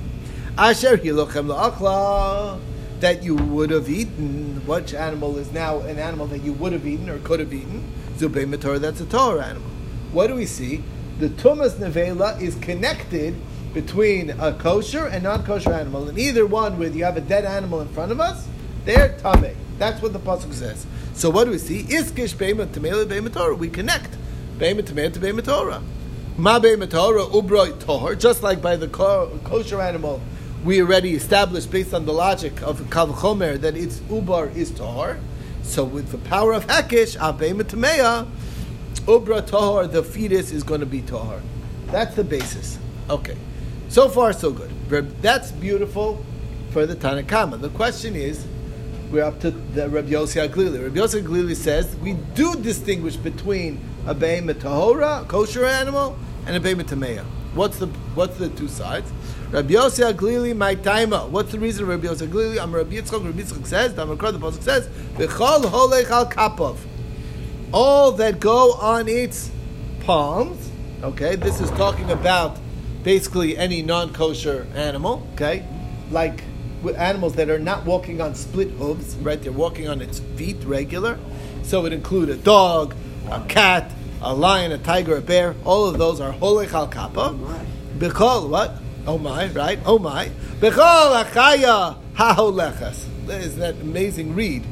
[0.57, 2.59] Asher hilochem la'achla
[2.99, 4.65] that you would have eaten.
[4.65, 7.83] Which animal is now an animal that you would have eaten or could have eaten?
[8.17, 9.69] Zubei Matorah, that's a Torah animal.
[10.11, 10.83] What do we see?
[11.19, 13.35] The Tumas Nevela is connected
[13.73, 16.09] between a kosher and non-kosher animal.
[16.09, 18.47] And either one, where you have a dead animal in front of us,
[18.85, 19.55] they're Tameh.
[19.77, 20.87] That's what the Pasuk says.
[21.13, 21.83] So what do we see?
[21.83, 23.55] Iskish Beima Tamela Beima Torah.
[23.55, 24.15] We connect
[24.57, 25.83] Beima Tamela to Beima Torah.
[26.37, 28.15] Ma Beima Torah, Ubroi Torah.
[28.15, 30.21] Just like by the kosher animal,
[30.63, 35.19] we already established based on the logic of Kav Chomer that its Ubar is Torah.
[35.63, 38.27] So with the power of Hekish, Abeima Tamea,
[39.05, 41.41] Ubra Tahor, the fetus is going to be Tahor.
[41.87, 42.79] That's the basis.
[43.09, 43.37] Okay.
[43.89, 44.69] So far, so good.
[45.21, 46.23] That's beautiful
[46.71, 47.59] for the Tanakama.
[47.61, 48.45] The question is,
[49.11, 50.83] we're up to the Rabbi Yossi Aglili.
[50.83, 57.23] Rabbi Yossi Aglili says we do distinguish between a tahora, kosher animal, and a tameya.
[57.53, 59.09] What's the what's the two sides?
[59.49, 61.29] Rabbi Yossi Aglili, my taima.
[61.29, 62.61] What's the reason Rabbi Yossi Aglili?
[62.61, 63.23] I'm Rabbi Yitzchok.
[63.23, 66.75] Rabbi Yitzchok says, the Pasuk says, "V'chol holech al kapov."
[67.71, 69.49] All that go on its
[70.01, 70.69] palms.
[71.01, 72.57] Okay, this is talking about
[73.03, 75.25] basically any non-kosher animal.
[75.35, 75.65] Okay,
[76.11, 76.43] like
[76.97, 79.41] animals that are not walking on split hooves, right?
[79.41, 81.17] They're walking on its feet regular.
[81.63, 82.95] So it include a dog,
[83.31, 85.55] a cat, a lion, a tiger, a bear.
[85.63, 87.33] All of those are holech al kappa.
[87.97, 88.81] Bechol what?
[89.07, 89.79] Oh my, right?
[89.85, 90.29] Oh my.
[90.59, 93.05] Bechol achaya haholechas.
[93.29, 94.63] Is that amazing read?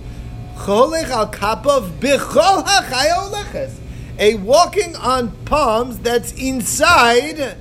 [0.56, 3.76] Holech al kappa bechol hachaya holechas.
[4.20, 7.58] A walking on palms that's inside a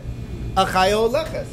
[0.66, 1.48] chaya holechas.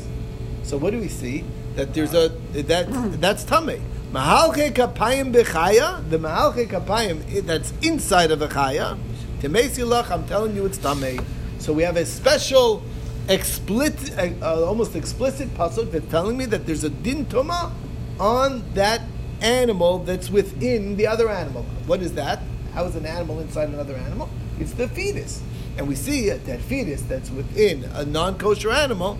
[0.64, 1.46] So what do we see?
[1.76, 2.88] that there's a that
[3.22, 3.82] that's tummy.
[4.12, 8.98] Mahalche kapayim bechaya, the mahalche kapayim that's inside of a chaya.
[9.40, 11.20] Temesilach, I'm telling you, it's tummy.
[11.60, 12.84] So we have a special,
[13.30, 17.72] explicit, uh, almost explicit pasuk that's telling me that there's a din tuma
[18.20, 19.02] on that
[19.42, 21.64] animal that's within the other animal.
[21.86, 22.40] What is that?
[22.74, 24.30] How is an animal inside another animal?
[24.60, 25.42] It's the fetus,
[25.78, 29.18] and we see that fetus that's within a non-kosher animal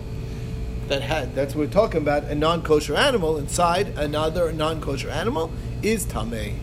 [0.88, 5.50] that had that's what we're talking about a non-kosher animal inside another non-kosher animal
[5.82, 6.54] is tamei.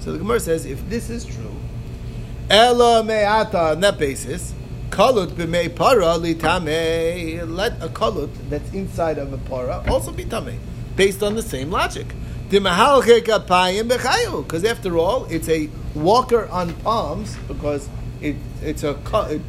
[0.00, 1.54] So the Gemara says if this is true,
[2.48, 4.54] ela me'ata on that basis,
[4.90, 7.48] kalut b'mei para li tamei.
[7.48, 10.58] Let a kalut that's inside of a para also be tamei,
[10.96, 12.14] based on the same logic.
[12.50, 12.70] Because
[14.64, 17.86] after all, it's a walker on palms because
[18.22, 18.98] it, it's a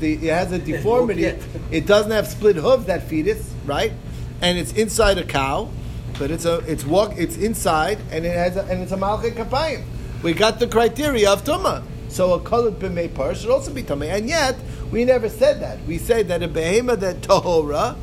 [0.02, 1.24] it, has a deformity.
[1.72, 2.86] It doesn't have split hooves.
[2.88, 3.94] That feed fetus, right?
[4.42, 5.70] And it's inside a cow,
[6.18, 9.32] but it's a it's walk it's inside and it has a, and it's a malchet
[9.36, 9.84] kapayim.
[10.22, 11.84] We got the criteria of tuma.
[12.10, 14.58] So a colored b'mei par should also be tummy, and yet
[14.92, 15.84] we never said that.
[15.86, 17.96] We said that a behema that tahora,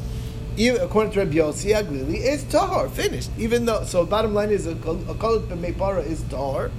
[0.81, 3.31] according to Rabbi Yossi Aglili, is tahor finished.
[3.39, 6.71] Even though, so bottom line is a, colored b'mei is tahor,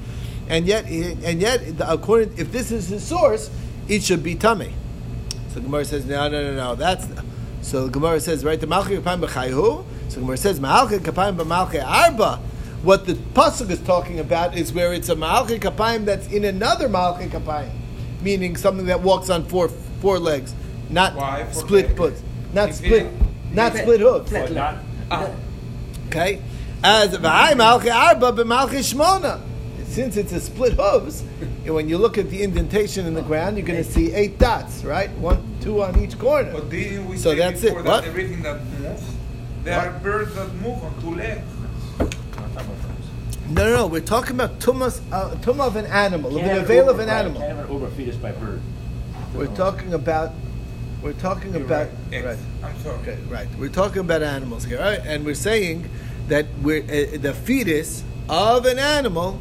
[0.50, 3.50] and yet and yet according if this is his source,
[3.88, 4.74] it should be tummy.
[5.50, 6.76] So Gemara says, no, no, no, no.
[6.76, 7.08] That's
[7.62, 8.60] so Gemara says, right?
[8.60, 9.84] The malchi kapayim b'chayhu.
[10.10, 12.39] So Gemara says, malchi kapayim b'malchi arba.
[12.84, 16.88] What the pasuk is talking about is where it's a malchi kapayim that's in another
[16.88, 17.72] malchi kapayim,
[18.22, 20.54] meaning something that walks on four four legs,
[20.90, 21.50] not Why?
[21.52, 22.16] split foot,
[22.54, 23.12] not split,
[23.52, 24.34] not split hooves.
[26.08, 26.42] Okay,
[26.84, 29.42] as v'hay malchi arba b'malchi shmona
[29.98, 31.24] since it's a split hooves,
[31.66, 34.84] when you look at the indentation in the ground, you're going to see eight dots,
[34.84, 35.10] right?
[35.18, 36.52] One, two on each corner.
[36.52, 37.74] But didn't we so say that's it.
[37.74, 38.04] That what?
[38.04, 39.04] everything that moves,
[39.64, 39.88] there what?
[39.88, 41.42] are birds that move on two legs.
[43.50, 43.88] No, no, no.
[43.88, 47.40] We're talking about tumas, uh, tumah of an animal, of an veil of an animal.
[47.42, 48.62] Can't have an over fetus by bird.
[49.34, 50.32] We're talking about.
[51.02, 51.90] We're talking You're about.
[52.12, 52.26] Right.
[52.26, 52.38] right.
[52.63, 52.98] I'm sorry.
[53.00, 53.48] Okay, right.
[53.58, 55.00] We're talking about animals here, right?
[55.06, 55.90] And we're saying
[56.28, 59.40] that we're uh, the fetus of an animal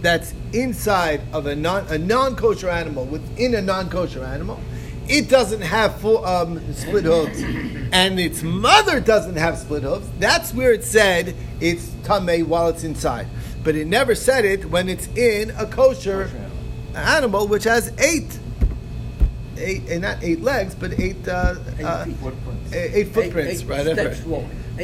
[0.00, 4.60] that's inside of a non a non kosher animal within a non kosher animal,
[5.08, 7.42] it doesn't have full um, split hooves,
[7.92, 10.08] and its mother doesn't have split hooves.
[10.18, 13.26] That's where it said it's tamei while it's inside,
[13.64, 16.30] but it never said it when it's in a kosher
[16.94, 18.38] animal which has eight.
[19.60, 22.72] Eight, and not eight legs, but eight, uh, eight, uh, footprints.
[22.72, 23.86] Eight, footprints, eight, right?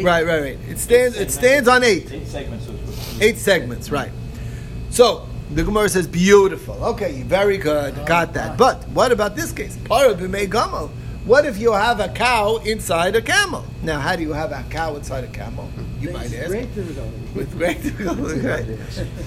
[0.04, 0.58] right, right, right.
[0.68, 1.16] It stands.
[1.18, 2.12] It stands on eight.
[2.12, 2.68] Eight segments.
[3.20, 4.12] Eight segments, right?
[4.90, 6.74] So the Gemara says, beautiful.
[6.84, 7.94] Okay, very good.
[8.06, 8.58] Got that.
[8.58, 9.76] But what about this case?
[10.46, 10.90] Gamel.
[11.24, 13.64] What if you have a cow inside a camel?
[13.82, 15.68] Now, how do you have a cow inside a camel?
[16.00, 16.50] You might ask.
[17.34, 17.82] With great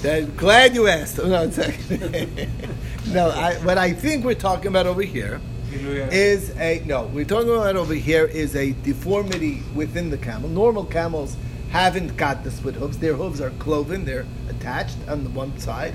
[0.02, 0.32] difficulty.
[0.38, 1.18] Glad you asked.
[1.18, 1.50] No,
[3.12, 5.42] no I, what I think we're talking about over here
[5.72, 7.06] is a no.
[7.06, 10.50] We're talking about over here is a deformity within the camel.
[10.50, 11.36] Normal camels
[11.70, 12.98] haven't got the split hooves.
[12.98, 15.94] Their hooves are cloven, they're attached on the one side.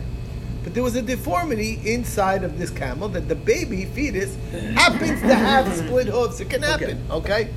[0.63, 4.37] But there was a deformity inside of this camel that the baby fetus
[4.75, 6.41] happens to have split hooves.
[6.41, 7.43] It can happen, okay?
[7.43, 7.55] okay?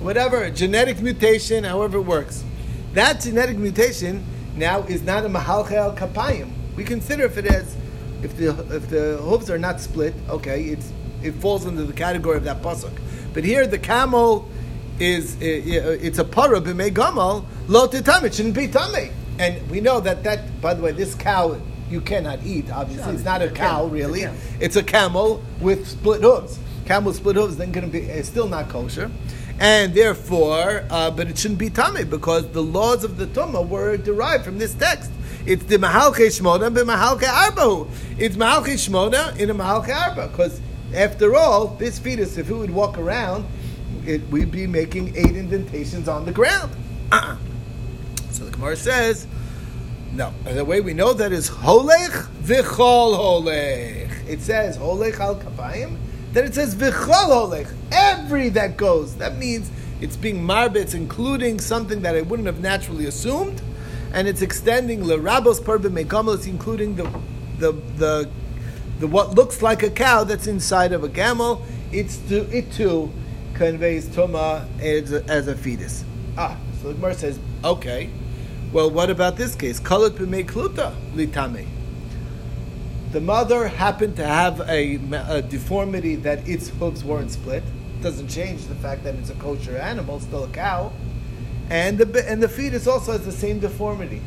[0.00, 2.44] Whatever, genetic mutation, however it works.
[2.94, 4.24] That genetic mutation
[4.56, 6.50] now is not a mahalchel kapayim.
[6.76, 7.76] We consider if it is,
[8.22, 12.36] if the if the hooves are not split, okay, it's it falls into the category
[12.36, 12.92] of that pasuk.
[13.32, 14.48] But here the camel
[14.98, 18.22] is it's a para b'mei gamal lo titam.
[18.24, 19.10] It shouldn't be tummy.
[19.38, 22.70] And we know that that by the way, this cow you cannot eat.
[22.70, 24.26] Obviously, it's not a cow really.
[24.60, 26.58] It's a camel with split hooves.
[26.86, 29.10] Camel with split hooves then going to be it's still not kosher.
[29.58, 33.96] And therefore, uh, but it shouldn't be tummy because the laws of the tumah were
[33.96, 35.10] derived from this text.
[35.46, 37.88] It's the mahalke shmona, but mahalke arba.
[38.18, 40.60] It's mahalke shmona in a mahalke arba because
[40.94, 43.44] after all, this fetus, if it would walk around,
[44.04, 46.72] it, we'd be making eight indentations on the ground.
[47.12, 47.36] Uh-uh.
[48.30, 49.26] So the Gemara says,
[50.12, 50.32] no.
[50.46, 54.26] And the way we know that is holech v'chol holech.
[54.26, 55.96] It says holech al kapayim.
[56.32, 57.72] Then it says v'chol holech.
[57.92, 59.16] Every that goes.
[59.16, 60.76] That means it's being marbe.
[60.76, 63.60] It's including something that I wouldn't have naturally assumed,
[64.16, 66.46] and it's extending parbe megamel.
[66.46, 67.04] including the
[67.58, 68.28] the the
[68.98, 73.12] the what looks like a cow that's inside of a camel, it's to, it too
[73.52, 76.02] conveys tuma as a, as a fetus.
[76.38, 78.08] Ah, so the Gemara says, okay,
[78.72, 79.78] well, what about this case?
[79.80, 80.44] Kalut b'mei
[81.14, 81.66] litame.
[83.12, 84.96] The mother happened to have a,
[85.28, 87.62] a, deformity that its hooves weren't split.
[88.00, 90.92] Doesn't change the fact that it's a kosher animal, still a cow,
[91.70, 94.22] and the and the fetus also has the same deformity.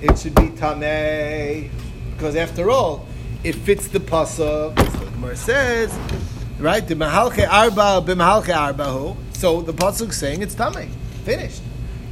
[0.00, 1.70] It should be tameh
[2.12, 3.06] because after all,
[3.42, 4.38] it fits the pasuk.
[4.38, 5.98] So the Gemara says,
[6.58, 6.86] right?
[6.86, 9.16] The mahalche arba b'mahalche arbahu.
[9.34, 10.88] So the pasuk saying it's tummy,
[11.24, 11.62] finished.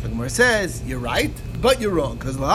[0.03, 2.47] The Gemara says you're right, but you're wrong because for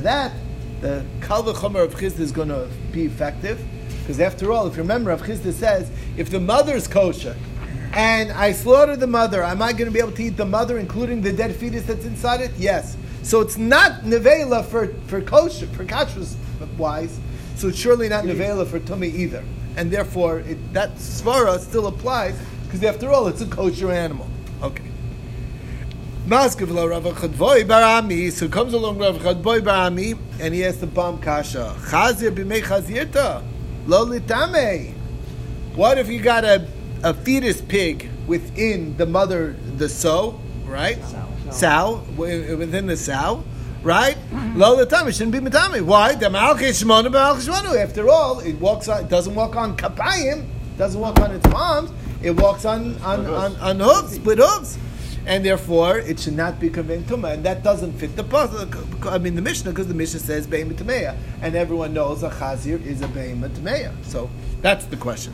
[0.00, 0.32] that
[0.80, 3.62] the kalvachomer of Chisda is going to be effective.
[4.00, 7.36] Because after all, if you remember, Rav Chisda says, if the mother's kosher,
[7.96, 10.76] and I slaughter the mother, am I going to be able to eat the mother,
[10.76, 12.50] including the dead fetus that's inside it?
[12.58, 12.94] Yes.
[13.22, 16.34] So it's not nevela for, for kosher, for kashrus
[16.76, 17.18] wise,
[17.54, 19.42] so it's surely not nevela for tummy either.
[19.78, 24.28] And therefore, it, that svara still applies, because after all, it's a kosher animal.
[24.62, 24.84] Okay.
[26.26, 31.74] Maskevla Rav Barami, so comes along Rav Chadvoi Barami, and he has the bomb kasha.
[31.78, 33.42] Chazir b'mei chazirta,
[33.86, 34.92] lo litame.
[35.74, 36.68] What if you got a,
[37.02, 41.02] a fetus pig within the mother, the sow, right?
[41.04, 42.04] Sow, sow.
[42.16, 43.44] within the sow,
[43.82, 44.16] right?
[44.54, 45.80] Lo the time it shouldn't be matami.
[45.82, 46.14] Why?
[46.14, 49.04] The malchishmonu After all, it walks on.
[49.04, 50.46] It doesn't walk on kapayim.
[50.78, 51.90] Doesn't walk on its palms.
[52.22, 54.78] It walks on on, on, on hooves, split hooves,
[55.26, 57.34] and therefore it should not be conveyed tuma.
[57.34, 59.10] And that doesn't fit the pasuk.
[59.10, 60.70] I mean the Mishnah because the Mishnah says beim
[61.42, 64.30] and everyone knows a chazir is a beim So
[64.62, 65.32] that's the question.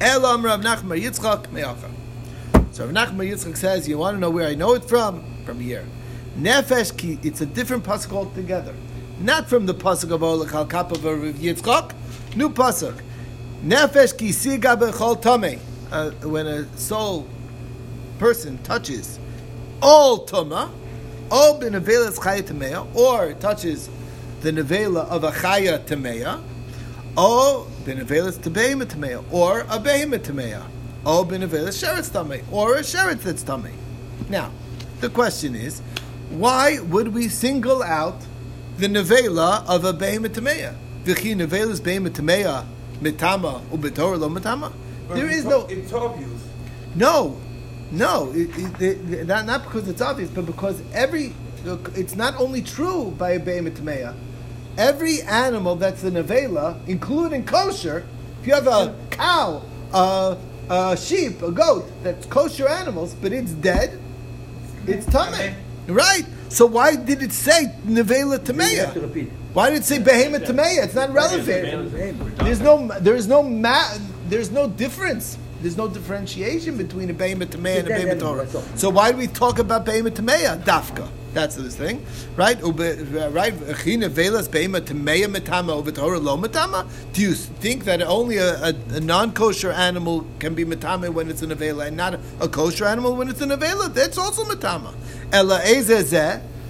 [0.00, 1.90] Elam Rav Nachman Yitzchak Me'acha.
[2.72, 5.22] So Rav Nachman Yitzchak says, you want to know where I know it from?
[5.44, 5.86] From here.
[6.38, 8.74] Nefesh ki, it's a different pasuk altogether.
[9.20, 11.92] Not from the pasuk of Olach al Kapav of Yitzchak,
[12.34, 12.98] new pasuk.
[13.62, 15.60] Nefesh ki siga bechol tame.
[15.92, 17.26] Uh, when a soul
[18.18, 19.18] person touches
[19.82, 20.70] all tuma,
[21.30, 23.90] or benevelas chaya tameya, or touches
[24.40, 26.40] the nevela of a chaya tameya,
[27.18, 30.64] or benevelas tebehima tameya, or a behima tameya.
[31.04, 33.72] O benevelis sheretz tummy, or a sheretz that's tummy.
[34.28, 34.52] Now,
[35.00, 35.80] the question is,
[36.30, 38.20] why would we single out
[38.76, 40.76] the nevela of a behemoth tameya?
[41.04, 42.66] V'chi nevelas behemoth tameya
[43.00, 44.72] mitama ubetor lo mitama.
[45.08, 45.66] There is no.
[45.66, 46.46] It's obvious.
[46.94, 47.40] No,
[47.90, 51.34] no, it, it, it, not, not because it's obvious, but because every
[51.94, 54.14] it's not only true by a behemoth tameya.
[54.78, 58.06] Every animal that's a nevela, including kosher,
[58.40, 60.36] if you have a cow, a
[60.70, 63.98] a sheep, a goat, that's kosher animals, but it's dead,
[64.86, 65.54] it's tameh.
[65.88, 66.24] Right?
[66.48, 68.94] So why did it say nevela tameya?
[69.52, 70.84] Why did it say behemoth tameya?
[70.84, 71.46] It's not relevant.
[72.38, 73.98] There's no, there is no, ma-
[74.28, 75.36] there's no difference.
[75.60, 78.78] There's no differentiation between a behemoth tameya and a behemoth Torah.
[78.78, 80.62] So why do we talk about behemoth tameya?
[80.62, 81.08] Dafka.
[81.32, 82.04] That's the thing,
[82.34, 82.58] right?
[82.60, 83.54] Right?
[87.12, 91.42] Do you think that only a, a, a non-kosher animal can be metame when it's
[91.42, 93.94] an avela, and not a, a kosher animal when it's an avela?
[93.94, 94.92] That's also metama.
[95.32, 95.60] Ela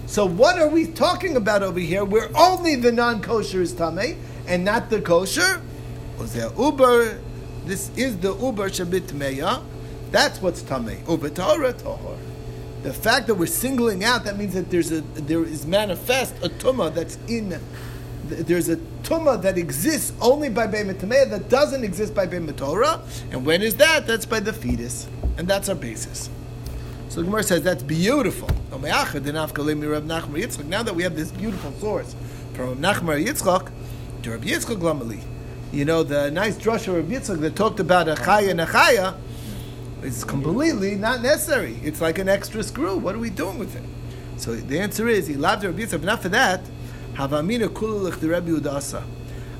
[0.07, 2.05] So what are we talking about over here?
[2.05, 5.63] Where only the non-kosher is tame and not the kosher?
[6.59, 7.19] Uber?
[7.71, 9.63] This is the uber shabit meya.
[10.11, 11.05] That's what's tamei.
[11.05, 12.19] Ubetorah tahor.
[12.83, 16.49] The fact that we're singling out that means that there's a there is manifest a
[16.49, 17.61] tuma that's in.
[18.25, 20.99] There's a tuma that exists only by Be'emet
[21.31, 23.03] that doesn't exist by Be'emet Torah.
[23.31, 24.05] And when is that?
[24.05, 25.07] That's by the fetus.
[25.39, 26.29] And that's our basis.
[27.09, 28.51] So the Gemara says that's beautiful.
[28.73, 32.17] Now that we have this beautiful source
[32.53, 33.71] from Nachmar Yitzchak
[34.25, 35.23] to Rabbi Yitzchak Lamali,
[35.73, 39.17] you know the nice drasha of Yitzchak that talked about a chaya and a chaya
[40.03, 41.79] is completely not necessary.
[41.83, 42.97] It's like an extra screw.
[42.97, 43.83] What are we doing with it?
[44.37, 45.93] So the answer is he loved Rabbi Yitzchak.
[45.93, 46.63] but Not for that,
[47.15, 49.05] havamina kululich the Udasa.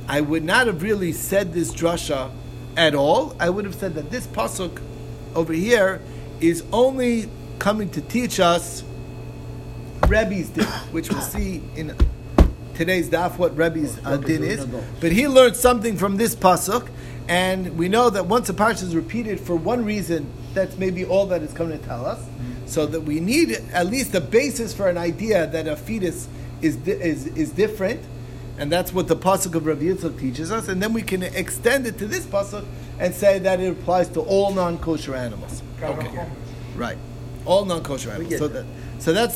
[0.09, 2.31] I would not have really said this drasha
[2.77, 3.37] at all.
[3.39, 4.81] I would have said that this pasuk
[5.35, 6.01] over here
[6.41, 8.83] is only coming to teach us
[10.09, 11.95] Rebbe's din, which we'll see in
[12.81, 14.65] today's daf what Rebbe's uh, din is.
[15.01, 16.89] But he learned something from this pasuk,
[17.29, 21.27] and we know that once a parsha is repeated for one reason, that's maybe all
[21.27, 22.27] that it's coming to tell us.
[22.65, 26.27] So that we need at least a basis for an idea that a fetus
[26.63, 28.01] is is is different,
[28.57, 30.69] and that's what the pasuk of Rabbi Yitzchak teaches us.
[30.69, 32.65] And then we can extend it to this pasuk
[32.99, 35.63] and say that it applies to all non-kosher animals.
[35.83, 36.27] Okay,
[36.77, 36.97] right
[37.47, 38.39] all non-kosher animals.
[38.39, 38.67] So that,
[38.99, 39.35] so that's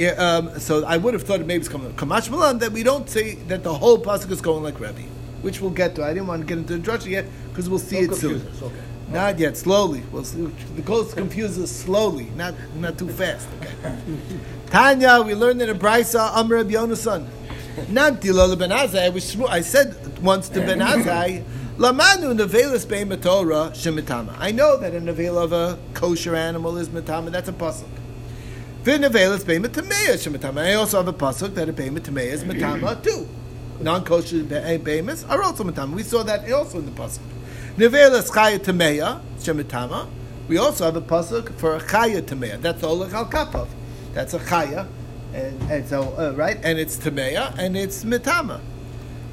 [0.00, 0.08] only.
[0.08, 3.34] Um, so I would have thought it maybe it's kamashma lan that we don't say
[3.48, 5.02] that the whole pasuk is going like Rebbe,
[5.42, 6.04] which we'll get to.
[6.04, 8.46] I didn't want to get into the drasha yet because we'll see don't it soon.
[8.46, 8.74] Us, okay.
[9.10, 10.02] Not yet, slowly.
[10.10, 10.46] We'll see.
[10.76, 13.48] The goes confuses slowly, not not too fast.
[13.60, 13.96] Okay.
[14.70, 17.26] Tanya, we learned in a brisa Amr Yonasan.
[17.88, 19.48] Not Dilal Ben Azai.
[19.48, 21.44] I said once to Ben Azai.
[21.76, 24.36] Lamanu nevelis bein Torah shemitama.
[24.38, 27.32] I know that a nevel of a kosher animal is mitama.
[27.32, 27.86] That's a pasuk.
[28.84, 30.60] V'nevelis bein tameya shemitama.
[30.60, 33.26] I also have a pasuk that a bein tameya is mitama too.
[33.80, 35.94] Non-kosher behemoths are also metama.
[35.94, 37.22] We saw that also in the pasuk.
[37.78, 40.04] Nevelis chaya tameya shemitama.
[40.04, 40.06] Uh,
[40.48, 42.60] we also have a pasuk for a chaya tameya.
[42.60, 43.68] That's olach al kapav.
[44.12, 44.86] That's a chaya,
[45.32, 48.60] and, and so uh, right, and it's tameya and it's mitama.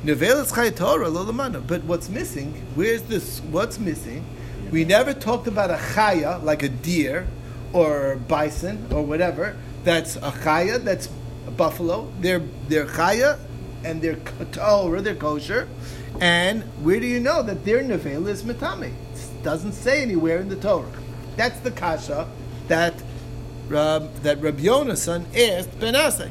[0.03, 1.59] Uh.
[1.59, 2.53] But what's missing?
[2.75, 3.41] Where's this?
[3.51, 4.25] What's missing?
[4.71, 7.27] We never talked about a chaya like a deer
[7.73, 9.55] or bison or whatever.
[9.83, 10.83] That's a chaya.
[10.83, 11.09] That's
[11.47, 12.11] a buffalo.
[12.19, 13.39] They're they're chaya
[13.83, 14.17] and they're
[14.51, 15.01] Torah.
[15.01, 15.67] They're kosher.
[16.19, 18.93] And where do you know that their nevel is mitami?
[19.13, 20.91] It doesn't say anywhere in the Torah.
[21.35, 22.27] That's the kasha
[22.67, 22.93] that
[23.73, 26.29] uh, that Rabbi Yonasan asked Ben Azai.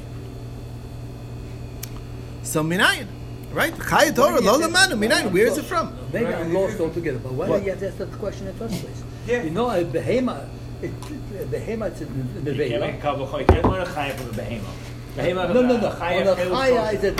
[2.42, 3.06] So minayin.
[3.52, 3.74] Right?
[3.74, 5.32] Chayat Torah, lo lamanu, minayin.
[5.32, 5.96] Where is it from?
[6.12, 8.58] Maybe I'm lost altogether, but why did you have to ask that question in the
[8.58, 9.02] first place?
[9.26, 9.42] Yeah.
[9.42, 12.92] You know, a behema, it, a behema, it's a nevela.
[12.92, 14.70] You can't learn a chaya from a behema.
[15.16, 15.88] Behema, no, no, no.
[15.88, 17.12] A chaya is a,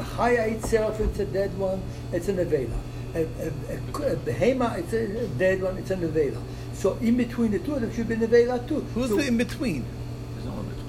[0.00, 1.82] a chaya itself, it's a dead one,
[2.12, 2.78] it's a nevela.
[3.14, 6.42] A, a, a, a behema, it's a dead one, it's a nevela.
[6.74, 8.80] So in between the two of them should be nevela too.
[8.94, 9.84] Who's so, the in between?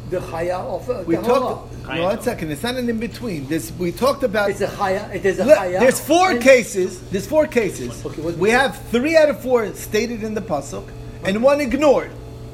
[0.09, 1.71] The chaya of uh, we the talked.
[1.87, 2.49] No, one second.
[2.49, 3.47] It's not an in between.
[3.47, 4.49] This we talked about.
[4.49, 5.13] It's a chaya.
[5.13, 5.79] It is a chaya.
[5.79, 6.99] There's four cases.
[7.11, 8.03] There's four cases.
[8.03, 10.89] Okay, we have three out of four stated in the pasuk,
[11.23, 12.11] and one ignored.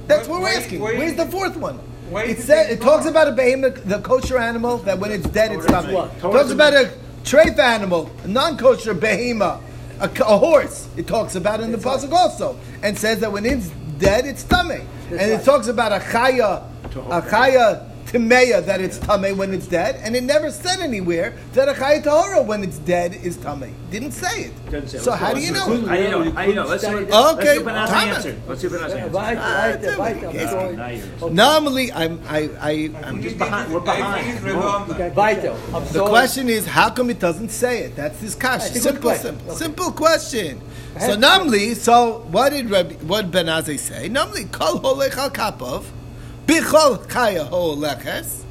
[0.08, 0.82] That's what we're asking.
[0.82, 1.80] Where's the fourth one?
[2.12, 5.66] It said it talks about a behemoth, the kosher animal that when it's dead it's
[5.66, 5.94] tummy.
[5.94, 6.94] It talks about a
[7.24, 9.62] treif animal, a non-kosher behemoth,
[10.00, 10.88] a, a, horse.
[10.96, 14.82] It talks about in the pasuk also, and says that when it's dead it's tummy.
[15.10, 20.00] And it talks about a chaya, a chaya Timeya that it's Tame when it's dead,
[20.04, 23.74] and it never said anywhere that a Chayat Tahora when it's dead is Tame.
[23.90, 24.66] Didn't say it.
[24.70, 25.66] Didn't say so how do you know?
[25.88, 26.32] I do you know?
[26.32, 26.66] How do you know?
[26.66, 28.36] Let's see what, okay, let's see answer.
[28.48, 29.10] Let's see what answer.
[29.18, 29.76] Ah,
[31.30, 33.74] normally, I'm, I, I, I'm just behind.
[33.74, 34.40] We're behind.
[34.46, 37.96] The question is, how come it doesn't say it?
[37.96, 38.82] That's this question.
[38.82, 40.62] Simple, simple, simple question.
[41.00, 44.08] So normally, so what did Rabbi, what Ben Azai say?
[44.10, 45.86] Normally, kol holech al kapov.
[46.46, 48.44] Bichol chaya.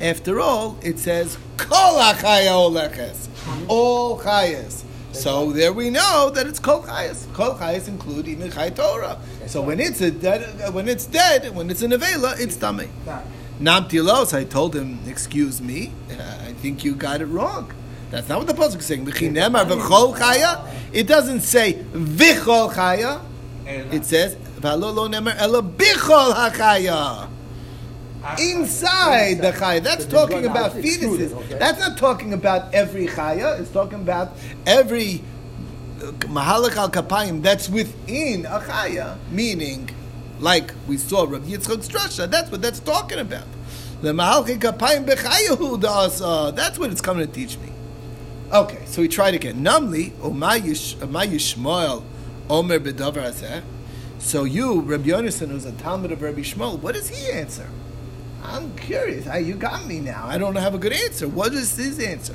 [0.00, 3.28] After all, it says kol chaya leches.
[3.68, 4.84] All chayas.
[5.12, 7.26] So there we know that it's kol chayas.
[7.34, 9.18] Kol chayas include even chay Torah.
[9.46, 12.88] So when it's a dead, when it's dead, when it's an avela, it's tummy.
[13.60, 17.72] Namtilos, I told him, excuse me, I think you got it wrong.
[18.10, 19.06] That's not what the pasuk is saying.
[20.92, 23.20] It doesn't say vichol chaya.
[23.66, 27.28] It says v'alo lo nemer ela bichol hakaya
[28.38, 29.82] inside the chaya.
[29.82, 31.58] That's talking about fetuses.
[31.58, 33.58] That's not talking about every chaya.
[33.60, 34.32] It's talking about
[34.66, 35.22] every
[36.02, 39.16] uh, mahalak al kapayim that's within a chaya.
[39.30, 39.90] Meaning,
[40.40, 42.30] like we saw Rav Yitzchak's drasha.
[42.30, 43.46] That's what that's talking about.
[44.02, 45.80] The mahalak kapayim bechayahu.
[46.54, 47.70] That's what it's coming to teach me.
[48.52, 49.62] Okay, so we tried again.
[49.62, 52.02] Namli, Omayishmoel
[52.48, 53.62] Omer bedavar hazeh.
[54.18, 57.68] So you, Rabbi Yonason, who's a Talmud of Rabbi Shmuel, what does he answer?
[58.48, 59.26] I'm curious.
[59.26, 60.24] I, you got me now.
[60.26, 61.28] I don't have a good answer.
[61.28, 62.34] What is his answer?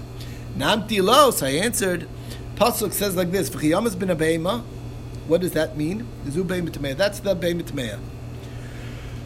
[0.56, 1.42] Namti los.
[1.42, 2.08] I answered.
[2.56, 4.60] Pasuk says like this: "V'chiyamas bin a
[5.28, 6.08] What does that mean?
[6.30, 8.00] Zu That's the beimah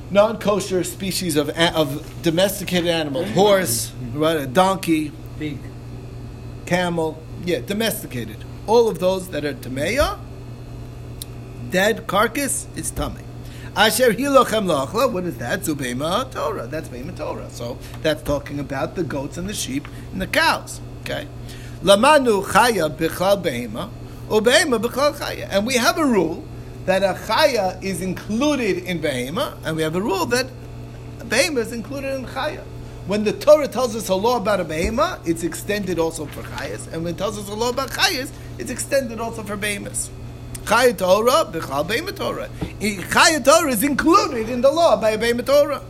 [0.09, 5.59] Non-kosher species of of domesticated animal: horse, right, a donkey, pig,
[6.65, 7.21] camel.
[7.43, 8.45] Yeah, domesticated.
[8.65, 10.19] All of those that are tameya,
[11.69, 13.26] dead carcass is tummy.
[13.78, 15.13] Asher hilochem lachla.
[15.13, 15.61] What is that?
[15.61, 16.65] Zubema Torah.
[16.65, 17.47] That's Bema Torah.
[17.51, 20.82] So that's talking about the goats and the sheep and the cows.
[21.01, 21.28] Okay.
[21.84, 23.91] Lamanu chaya bichlal behema,
[24.30, 25.47] or behema chaya.
[25.51, 26.43] And we have a rule
[26.86, 30.47] that a chaya is included in behema, and we have a rule that
[31.19, 32.63] behema is included in chaya.
[33.05, 36.91] When the Torah tells us a law about a behema, it's extended also for chayas,
[36.91, 40.09] and when it tells us a law about chayas, it's extended also for behemoths.
[40.68, 42.49] Chaya Torah, Bechal Beima Torah.
[42.82, 45.82] Chaya Torah is included in the law by Beima Torah.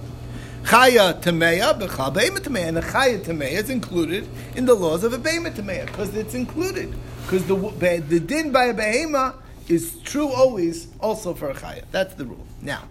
[0.66, 2.68] Chaya Tameya, Bechal Beima Tameya.
[2.68, 6.36] And the Chaya Tameya is included in the laws of a Beima Tameya because it's
[6.36, 6.94] included.
[7.24, 9.34] Because the, the din by a Behema
[9.68, 11.84] is true always also for a Chaya.
[11.90, 12.46] That's the rule.
[12.62, 12.84] Now,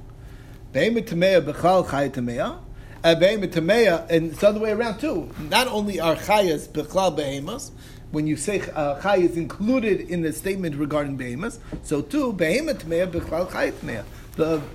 [0.72, 2.58] Beima Tameya, Bechal Chaya Tameya.
[3.04, 5.32] Beima Tameya, and it's the other way around too.
[5.38, 7.70] Not only are Chayas Bechal Behemas,
[8.16, 12.82] when you say uh, chay is included in the statement regarding behemoths, so too behemoth
[12.82, 14.06] tmeya b'chlal chay tmeya.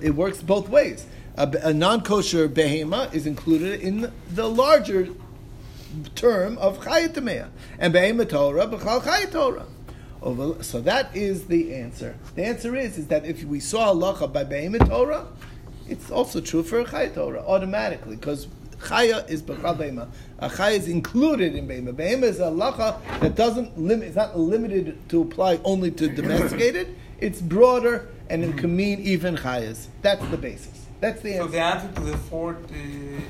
[0.00, 1.06] It works both ways.
[1.36, 5.08] A, a non-kosher behema is included in the larger
[6.14, 7.48] term of chayat tmeya,
[7.80, 9.66] and behemoth Torah b'chlal chay Torah.
[10.62, 12.14] So that is the answer.
[12.36, 15.26] The answer is is that if we saw halacha by behemoth Torah,
[15.88, 18.46] it's also true for chayat Torah automatically because
[18.82, 20.08] Chaya is b'chal beima.
[20.38, 21.92] A chaya is included in beima.
[21.92, 24.08] Beima is a lacha that doesn't limit.
[24.08, 26.94] It's not limited to apply only to domesticated.
[27.20, 29.86] It's broader and it can mean even chayas.
[30.02, 30.86] That's the basis.
[31.00, 31.42] That's the answer.
[31.42, 32.76] So the answer to the fourth uh,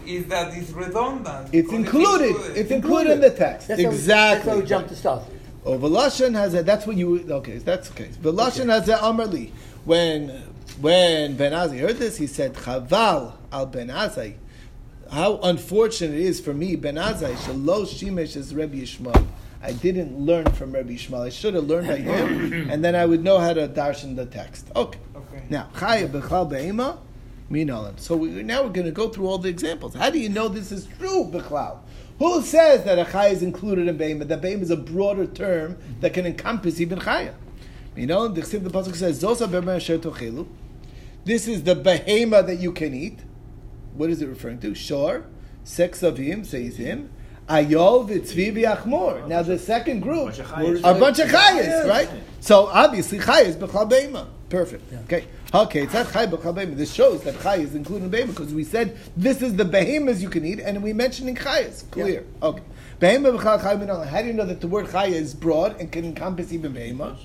[0.07, 1.49] is that it's redundant.
[1.53, 2.31] It's included.
[2.31, 2.57] It's included.
[2.59, 3.69] It's included in the text.
[3.69, 4.51] That's exactly.
[4.51, 5.23] How we, that's how we jump to start.
[5.65, 6.63] Oh, Velashan has a.
[6.63, 7.25] That's what you.
[7.31, 8.09] Okay, that's okay.
[8.21, 8.73] Velashan okay.
[8.73, 9.53] has a Amarli.
[9.85, 10.29] When
[10.81, 14.35] when Ben Azai heard this, he said, "Chaval al Ben Azai."
[15.13, 19.27] How unfortunate it is for me, Ben Azai, Shalosh Shimesh is Rebbe Yishmael.
[19.63, 21.27] I didn't learn from Rebbe Yishmael.
[21.27, 24.25] I should have learned by him, and then I would know how to darshan the
[24.25, 24.69] text.
[24.75, 24.99] Okay.
[25.15, 25.43] okay.
[25.51, 26.99] Now, Chaya Bechal Be'ema,
[27.51, 28.01] Minalan.
[28.01, 29.95] So we, now we're going to go through all the examples.
[29.95, 31.81] How do you know this is true, Bechal?
[32.19, 34.25] Who says that a Chaya is included in Be'ema?
[34.25, 37.35] That Be'ema is a broader term that can encompass even Chaya.
[37.95, 40.47] You know, the the Pasuk says, Zosa
[41.25, 43.19] This is the behema that you can eat
[43.95, 44.75] what is it referring to?
[44.75, 45.25] Shor,
[45.65, 47.11] sex of him, says him.
[47.49, 49.27] Ayol v'tzvi v'achmor.
[49.27, 52.09] Now the second group are a bunch of chayas, right?
[52.41, 54.29] So obviously chayas b'chal beima.
[54.49, 54.93] Perfect.
[54.93, 55.01] Yeah.
[55.01, 55.27] Okay.
[55.55, 56.77] Okay, it's not chay b'chal beima.
[56.77, 60.23] This shows that chay is included in beima because we said this is the behemoths
[60.23, 61.91] you can eat, and we mentioned in chayas.
[61.91, 62.25] Clear.
[62.41, 62.49] Yeah.
[62.49, 62.63] Okay.
[63.01, 66.05] Behema b'chal chay How do you know that the word chaya is broad and can
[66.05, 67.19] encompass even behema?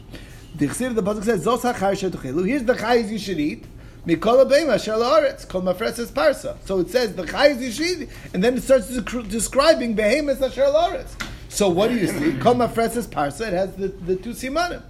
[0.55, 3.65] The khsi of the pasuk says zos Here's the chayas you should eat.
[4.05, 6.57] Mikol Beima Shel Aretz Kol Mafreses Parsa.
[6.65, 11.09] So it says the Chayz Yishid, and then it starts describing Behemoth Shel Aretz.
[11.49, 12.37] So what do you see?
[12.39, 13.47] Kol Mafreses Parsa.
[13.47, 14.83] It has the, the two simanim.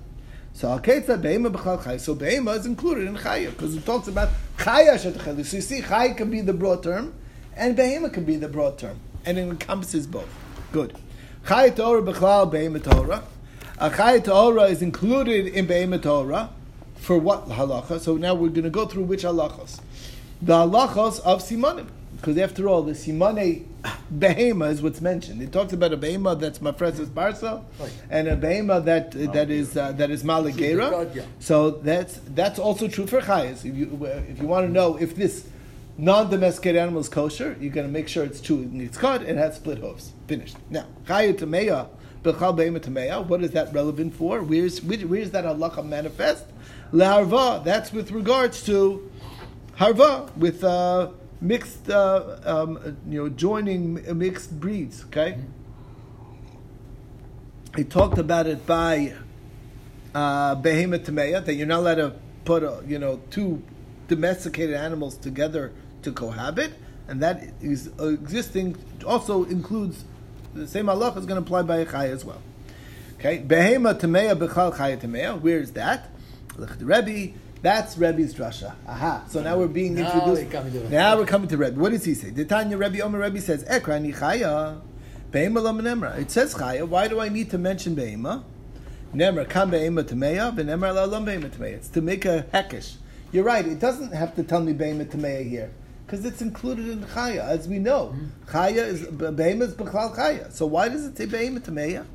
[0.54, 2.00] So Aketza Beima B'chal Chay.
[2.00, 5.46] So Beima is included in Chaya because it talks about Chaya Shetachelu.
[5.46, 7.14] So you see, Chaya can be the broad term,
[7.56, 10.28] and Behemoth can be the broad term, and it encompasses both.
[10.72, 10.98] Good.
[11.46, 13.24] Chaya Torah B'chlal Behemoth Torah.
[13.78, 16.50] A Chaya Torah is included in Behemoth Torah
[16.98, 18.00] for what halacha?
[18.00, 19.80] So now we're going to go through which halachas.
[20.42, 21.88] The halachas of simanim.
[22.18, 23.66] Because after all, the simane
[24.14, 25.42] behema is what's mentioned.
[25.42, 27.94] It talks about a behema that's mafreses barsa, right.
[28.10, 31.24] and a behema that uh, that is uh, that is maligera.
[31.40, 33.66] So that's that's also true for chayas.
[33.66, 35.48] If you if you want to know if this
[36.00, 38.70] non-domesticated animal is kosher, you're going to make sure it's true.
[38.74, 40.12] It's cut and has split hooves.
[40.28, 40.58] Finished.
[40.72, 41.88] Now tameya.
[42.24, 44.42] What is that relevant for?
[44.42, 46.46] Where's where's that halacha manifest?
[46.92, 49.10] Leharva, that's with regards to
[49.78, 51.10] harva, with uh,
[51.42, 55.38] mixed, uh, um, you know, joining mixed breeds, okay?
[57.76, 59.14] He talked about it by
[60.16, 62.16] uh, Behemoth that you're not allowed to
[62.46, 63.62] put, a, you know, two
[64.08, 66.72] domesticated animals together to cohabit,
[67.08, 70.06] and that is existing, also includes,
[70.58, 72.42] the same Allah is going to apply by a chai as well.
[73.20, 76.10] Okay, Behemoth Tameya Bechal Chaya Tameya, where is that?
[76.56, 78.76] The Rebbe, that's Rebbe's drasha.
[78.88, 79.26] Aha.
[79.30, 80.52] So now we're being introduced.
[80.52, 81.80] Now, we're, now we're coming to Rebbe.
[81.80, 82.30] What does he say?
[82.30, 84.82] The Tanya Rebbe Omer Rebbe says, Ekra nichaya.
[85.34, 86.88] It says chaya.
[86.88, 88.44] Why do I need to mention beima?
[89.14, 91.74] Nemra kam beima tameya, benemra lalam beima tameya.
[91.74, 92.96] It's to make a hekesh.
[93.32, 93.68] you're right.
[93.68, 95.72] It doesn't have to tell me Behemoth Tameya here
[96.08, 98.16] because it's included in Chaya, as we know.
[98.16, 98.58] Mm-hmm.
[98.58, 100.50] Chaya is Behemoth Bechlal Chaya.
[100.54, 102.06] So why does it say Behemoth Tameya?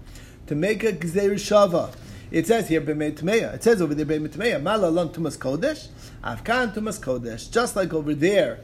[0.47, 1.95] To make a Gzeir Shava.
[2.30, 3.53] It says here Behemoth Tameya.
[3.53, 4.62] It says over there Behemoth Tameya.
[4.62, 5.88] Mala Lon Tumas Kodesh.
[6.24, 7.53] Afkan Tumas Kodesh.
[7.53, 8.61] Just like over there,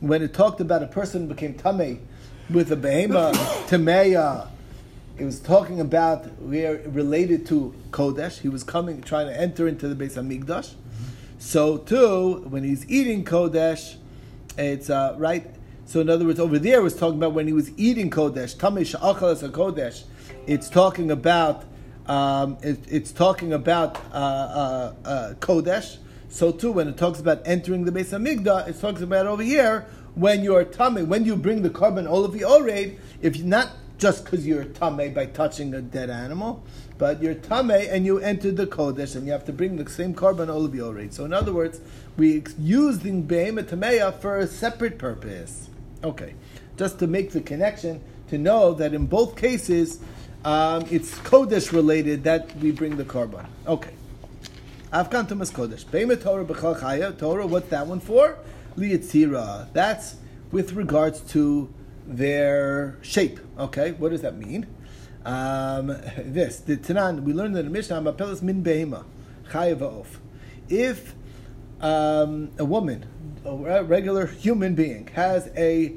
[0.00, 1.98] when it talked about a person who became Tameh
[2.50, 3.34] with a Behemoth
[3.70, 4.48] Tameya.
[5.16, 8.40] It was talking about where related to Kodesh.
[8.40, 10.74] He was coming, trying to enter into the base of Migdash.
[11.38, 13.96] So too, when he's eating Kodesh,
[14.56, 15.46] it's uh, right.
[15.84, 18.98] So in other words, over there was talking about when he was eating kodesh, tamish
[18.98, 20.04] achalas kodesh.
[20.46, 21.64] It's talking about
[22.06, 25.98] um, it, it's talking about uh, uh, uh, kodesh.
[26.28, 29.42] So too, when it talks about entering the base of migda, it talks about over
[29.42, 29.86] here
[30.16, 34.46] when you're tummy, when you bring the korban olavi oreid, if you're not just because
[34.46, 36.64] you're tummy by touching a dead animal,
[36.98, 40.14] but you're tame and you enter the kodesh and you have to bring the same
[40.14, 41.12] korban olavi oreid.
[41.12, 41.80] So in other words,
[42.16, 45.68] we the behemoth tameya for a separate purpose.
[46.02, 46.34] Okay,
[46.76, 50.00] just to make the connection to know that in both cases
[50.44, 53.46] um, it's kodesh related that we bring the korban.
[53.66, 53.90] Okay.
[54.92, 55.84] Afkan Tumas Kodesh.
[55.90, 57.18] Behemoth Torah B'chal Chaya.
[57.18, 58.38] Torah, what's that one for?
[58.76, 59.72] Liyatzira.
[59.72, 60.14] That's
[60.52, 61.68] with regards to
[62.06, 63.40] their shape.
[63.58, 64.66] Okay, what does that mean?
[65.24, 65.88] Um,
[66.18, 69.04] this the Tanan we learned that in the Mishnah Mapelas min behema
[69.50, 70.06] chayav
[70.68, 71.15] If
[71.80, 73.06] um, a woman,
[73.44, 75.94] a regular human being, has a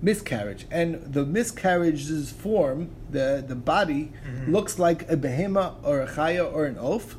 [0.00, 4.52] miscarriage, and the miscarriage's form, the, the body, mm-hmm.
[4.52, 7.16] looks like a behema or a chaya or an oaf,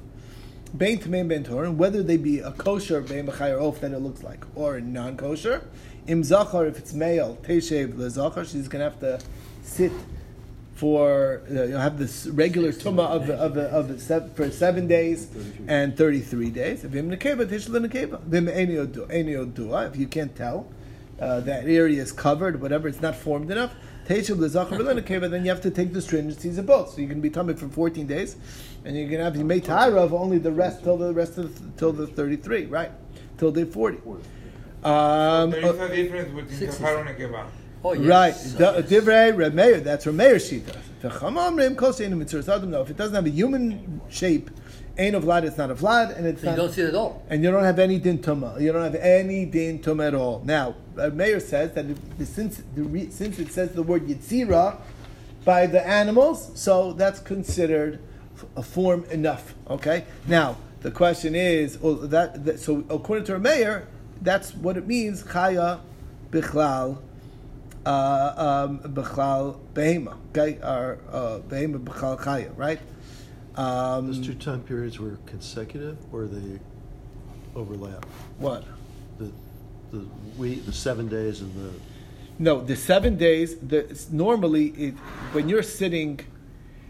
[0.75, 3.99] bein tamein ben torin, whether they be a kosher behema chaya or oaf that it
[3.99, 5.63] looks like, or a non kosher,
[6.07, 9.19] im zachar, if it's male, teshev lezachar, she's going to have to
[9.63, 9.91] sit
[10.79, 15.27] for uh, you'll have this regular tuma of of of, of for seven days
[15.67, 16.85] and thirty three days.
[16.85, 17.01] If you
[20.07, 20.67] can't tell
[21.19, 23.73] uh, that area is covered, whatever, it's not formed enough.
[24.07, 24.35] Then you
[25.49, 26.93] have to take the stringencies of both.
[26.93, 28.37] So you can be tummy for 14 days,
[28.85, 31.53] and you can have you made tara of only the rest till the rest of
[31.53, 32.91] the, till the 33, right?
[33.37, 33.97] Till day 40.
[34.83, 35.51] Um,
[37.83, 38.55] there is a difference between kafar and Oh, yes.
[38.55, 38.85] Right.
[38.85, 40.75] Divrei Remeir, that's Remeir's Shita.
[42.69, 44.51] No, if it doesn't have a human shape,
[44.97, 46.89] ain't of vlad, it's not a vlad, and it's so not, you don't see it
[46.89, 47.23] at all.
[47.29, 48.59] And you don't have any din tuma.
[48.59, 50.41] You don't have any din tuma at all.
[50.43, 51.85] Now, Meir says that
[52.25, 54.77] since the, since it says the word yitzira
[55.45, 57.99] by the animals, so that's considered
[58.55, 59.55] a form enough.
[59.69, 60.05] Okay.
[60.27, 63.87] Now the question is, well, that, that so according to Meir,
[64.21, 65.23] that's what it means.
[65.23, 65.79] Chaya
[66.29, 66.99] bichlal
[67.85, 72.79] Bechal Behema, okay, or uh, Behema Bechal Chaya, right?
[73.55, 76.59] Um, Those two time periods were consecutive, or they
[77.55, 78.05] overlap?
[78.37, 78.63] What?
[79.17, 79.31] The
[79.91, 80.05] the
[80.37, 81.71] week, the seven days, and the
[82.37, 83.57] no, the seven days.
[83.57, 84.93] The normally it,
[85.33, 86.19] when you're sitting,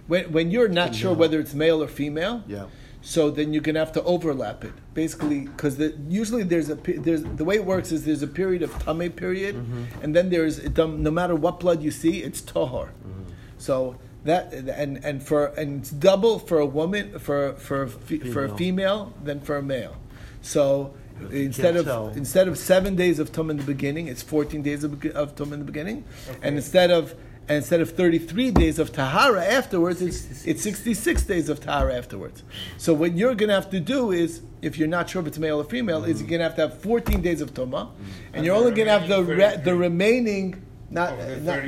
[0.07, 2.43] when when you're not sure whether it's male or female.
[2.47, 2.65] Yeah
[3.01, 7.23] so then you're gonna have to overlap it basically because the, usually there's a there's
[7.23, 10.03] the way it works is there's a period of tame period mm-hmm.
[10.03, 13.23] and then there's no matter what blood you see it's tahor mm-hmm.
[13.57, 13.95] so
[14.25, 19.13] that and and for and it's double for a woman for for for a female
[19.23, 19.95] than for a male
[20.41, 20.93] so
[21.31, 22.09] instead of tell.
[22.09, 25.53] instead of seven days of tum in the beginning, it's fourteen days of, of tum
[25.53, 26.39] in the beginning, okay.
[26.41, 27.15] and instead of
[27.49, 32.43] and instead of 33 days of tahara afterwards, it's, it's 66 days of tahara afterwards.
[32.77, 35.39] So what you're going to have to do is, if you're not sure if it's
[35.39, 36.11] male or female, mm-hmm.
[36.11, 38.03] is you're going to have to have 14 days of tuma, mm-hmm.
[38.27, 41.61] and, and you're only going to have the re, the remaining not, not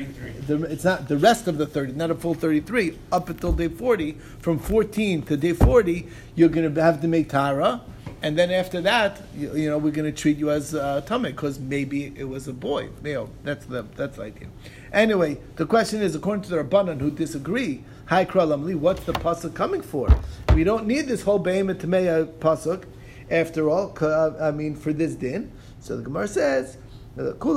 [0.47, 3.67] the, it's not the rest of the 30 not a full 33 up until day
[3.67, 7.81] 40 from 14 to day 40 you're going to have to make tara
[8.21, 11.31] and then after that you, you know we're going to treat you as uh, tummy
[11.31, 14.47] because maybe it was a boy you know that's the that's the idea
[14.93, 19.53] Anyway, the question is, according to the Rabbanan who disagree, Hi Kralamli, what's the pasuk
[19.53, 20.09] coming for?
[20.53, 22.83] We don't need this whole Behemoth Tameya pasuk,
[23.29, 23.95] after all,
[24.41, 25.49] I mean, for this din.
[25.79, 26.75] So the Gemara says,
[27.15, 27.55] You're right,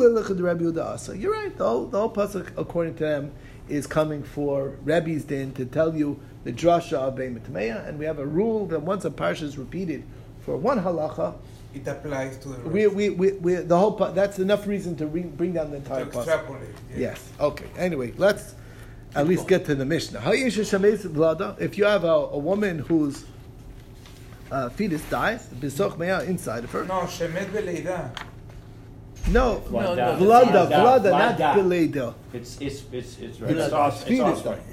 [1.58, 3.32] the whole, the whole pasuk, according to them,
[3.68, 8.04] is coming for Rebbe's din to tell you the drasha of Behemoth Tameya, and we
[8.04, 10.04] have a rule that once a parsha is repeated
[10.44, 11.34] for one halacha,
[11.74, 12.70] it applies to the rest.
[12.70, 16.04] We, we, we, we the whole that's enough reason to bring, bring down the entire
[16.04, 16.68] to extrapolate.
[16.90, 16.98] Yeah.
[16.98, 17.32] Yes.
[17.40, 17.66] Okay.
[17.76, 18.54] Anyway, let's
[19.14, 20.20] at least get to the Mishnah.
[20.20, 21.60] How is your shameth vlada?
[21.60, 23.24] If you have a, a woman whose
[24.50, 26.84] uh, fetus dies, inside of her.
[26.84, 28.14] No, shemet beleida.
[29.28, 32.14] No, no, no, vlada, vlada, not beleida.
[32.32, 33.50] It's it's it's it's right.
[33.50, 34.70] It's, it's, it's, it's, it's, it's,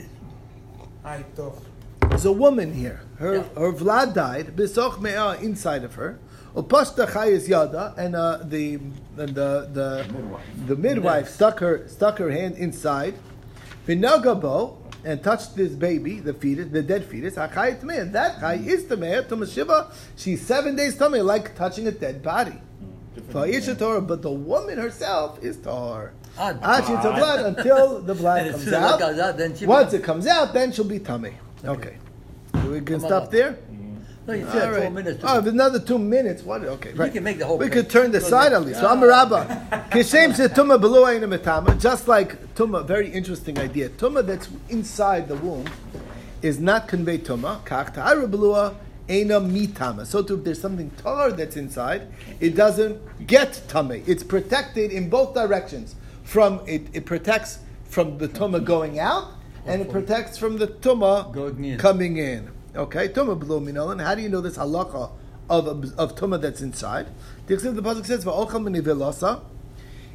[1.38, 1.71] it's,
[2.10, 3.02] There's a woman here.
[3.18, 4.56] Her her Vlad died.
[4.56, 6.20] Bisoch me'ah inside of her.
[6.56, 10.06] Upashta chayis yada, and uh, the and the the
[10.68, 13.16] the midwife stuck her stuck her hand inside.
[13.88, 17.36] Vinagabo and touched this baby, the fetus, the dead fetus.
[17.36, 19.92] Achayit and that chay is tamei shiva.
[20.16, 22.60] She's seven days tamei, like touching a dead body.
[23.32, 26.12] Va'isha Torah, but the woman herself is Torah.
[26.38, 29.00] Actually, ah, it's a blood until the blood comes soon as it out.
[29.00, 31.34] comes out, then she- Once it comes out, then she'll be tummy.
[31.66, 31.98] Okay.
[32.54, 33.30] We can Come stop on.
[33.32, 33.52] there.
[33.54, 33.82] Mm-hmm.
[34.28, 35.24] No, you All said four minutes.
[35.26, 36.44] Oh, another two minutes.
[36.44, 36.64] What?
[36.64, 37.12] Okay, right.
[37.12, 38.80] can make the whole We could turn the side at least.
[38.80, 39.46] So I'm a rabbi.
[39.90, 41.80] Kishem se tuma below metama.
[41.80, 43.90] Just like tuma, very interesting idea.
[43.90, 45.66] Tuma that's inside the womb
[46.42, 47.66] is not conveyed tuma.
[47.66, 48.76] Kach ta'ara below
[49.08, 50.06] eina mitama.
[50.06, 52.08] So too, if there's something tar that's inside,
[52.40, 54.04] it doesn't get tummy.
[54.06, 55.96] It's protected in both directions.
[56.24, 59.32] From it, it protects from the tuma going out,
[59.66, 62.52] and it protects from the tuma coming in.
[62.76, 64.04] Okay, tuma below minolan.
[64.04, 65.12] How do you know this halacha
[65.50, 67.08] of of tuma that's inside?
[67.48, 69.44] The extent the pasuk says minivelasa.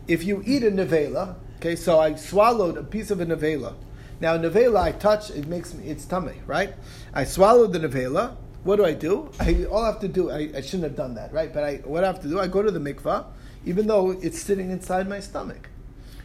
[0.09, 3.75] If you eat a nevela, okay, so I swallowed a piece of a nevela.
[4.21, 6.75] Now nevela I touch, it makes me it's tummy, right?
[7.13, 8.37] I swallowed the nevela.
[8.65, 9.31] What do I do?
[9.39, 10.31] I all I have to do.
[10.31, 11.53] I, I shouldn't have done that, right?
[11.53, 12.41] But I what I have to do?
[12.41, 13.27] I go to the mikvah,
[13.65, 15.69] even though it's sitting inside my stomach.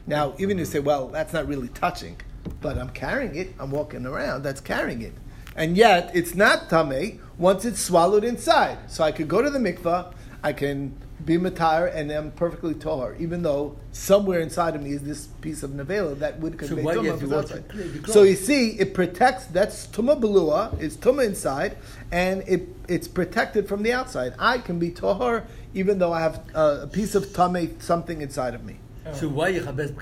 [0.08, 2.18] Now, even if you say, well, that's not really touching,
[2.62, 5.14] but I'm carrying it, I'm walking around, that's carrying it.
[5.56, 8.78] And yet, it's not tame once it's swallowed inside.
[8.90, 10.14] So I could go to the mikvah,
[10.44, 15.04] I can be matar, and I'm perfectly tahor, even though somewhere inside of me is
[15.04, 17.64] this piece of nevela that would convey you tumah from outside.
[17.76, 18.08] it?
[18.08, 21.78] So you see, it protects, that's tumah belua, it's tumah inside,
[22.12, 24.34] and it, it's protected from the outside.
[24.40, 28.56] I can be tahor, even though I have uh, a piece of tame, something inside
[28.56, 28.78] of me.
[29.14, 29.96] So why you have best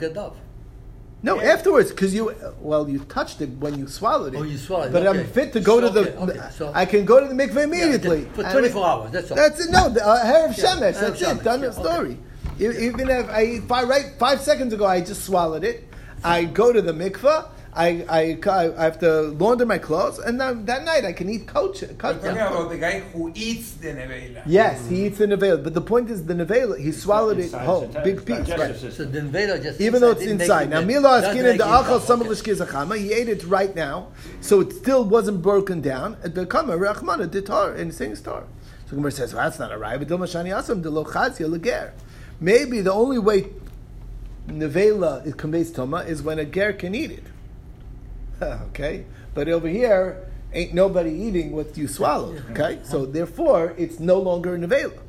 [1.22, 4.38] No, afterwards, because you well, you touched it when you swallowed it.
[4.38, 5.20] Oh, you swallowed it, But okay.
[5.20, 6.16] I'm fit to go to the.
[6.18, 9.32] Okay, okay, so- I can go to the mikveh immediately for And 24 hours, that's
[9.32, 9.38] all.
[9.38, 9.72] That's it.
[9.72, 11.00] No, the uh, hair of Yeah, shemesh.
[11.00, 11.44] That's it.
[11.44, 12.18] Done yeah, the story.
[12.60, 15.88] Even if I, if I right five seconds ago, I just swallowed it.
[16.24, 17.50] I go to the mikveh.
[17.80, 18.40] I, I,
[18.78, 21.82] I have to launder my clothes, and then that night I can eat coach.
[21.82, 24.44] We're talking about the guy who eats the nevela.
[24.46, 26.78] Yes, he eats the nevela, but the point is the nevela.
[26.78, 28.50] He swallowed it whole, it's big piece.
[28.50, 28.76] Right.
[28.76, 30.70] So the Nevela just Even though it's inside.
[30.70, 30.88] Now, bad.
[30.88, 32.20] Mila Doesn't Askin and the it Achal bad.
[32.20, 32.52] Samach Okay.
[32.52, 34.10] Lishkizachama, he ate it right now,
[34.42, 36.18] so it still wasn't broken down.
[36.22, 38.44] It became a Rachmana Ditar, and saying star.
[38.90, 39.98] So Gemara says, well, that's not a right.
[39.98, 41.94] But Mashani Asam, the Lochazia Leger.
[42.42, 43.52] Maybe the only way
[44.48, 47.24] Nevela it conveys Toma is when a ger can eat it.
[48.70, 49.06] okay?
[49.34, 52.44] But over here, ain't nobody eating what you swallowed.
[52.52, 52.80] Okay?
[52.84, 55.00] So therefore, it's no longer a Nevela.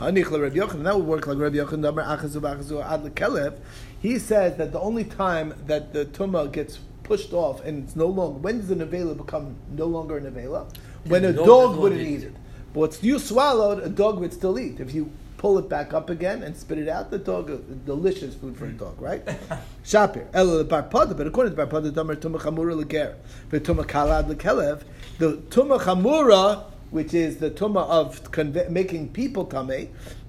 [0.00, 3.58] Hanich Rabbi Yochanan, that would work like Rabbi Yochanan, Damar Achazu Bachazu Ad Lekelev.
[4.00, 8.06] He says that the only time that the Tumah gets pushed off and it's no
[8.06, 10.72] longer, when does the Nevela become no longer a Nevela?
[11.04, 12.34] When a dog wouldn't eat it.
[12.72, 14.78] But what's you swallowed, a dog would still eat.
[14.78, 18.34] If you pull it back up again and spit it out, the dog, uh, delicious
[18.34, 19.24] food for a dog, right?
[19.84, 20.26] Shapir.
[20.34, 23.16] El barpada, but according to barpada, damer tumah chamura leger,
[23.48, 24.82] but tumah kalad lekelev,
[25.18, 29.88] the tumah chamura, which is the tumah of conve- making people tame,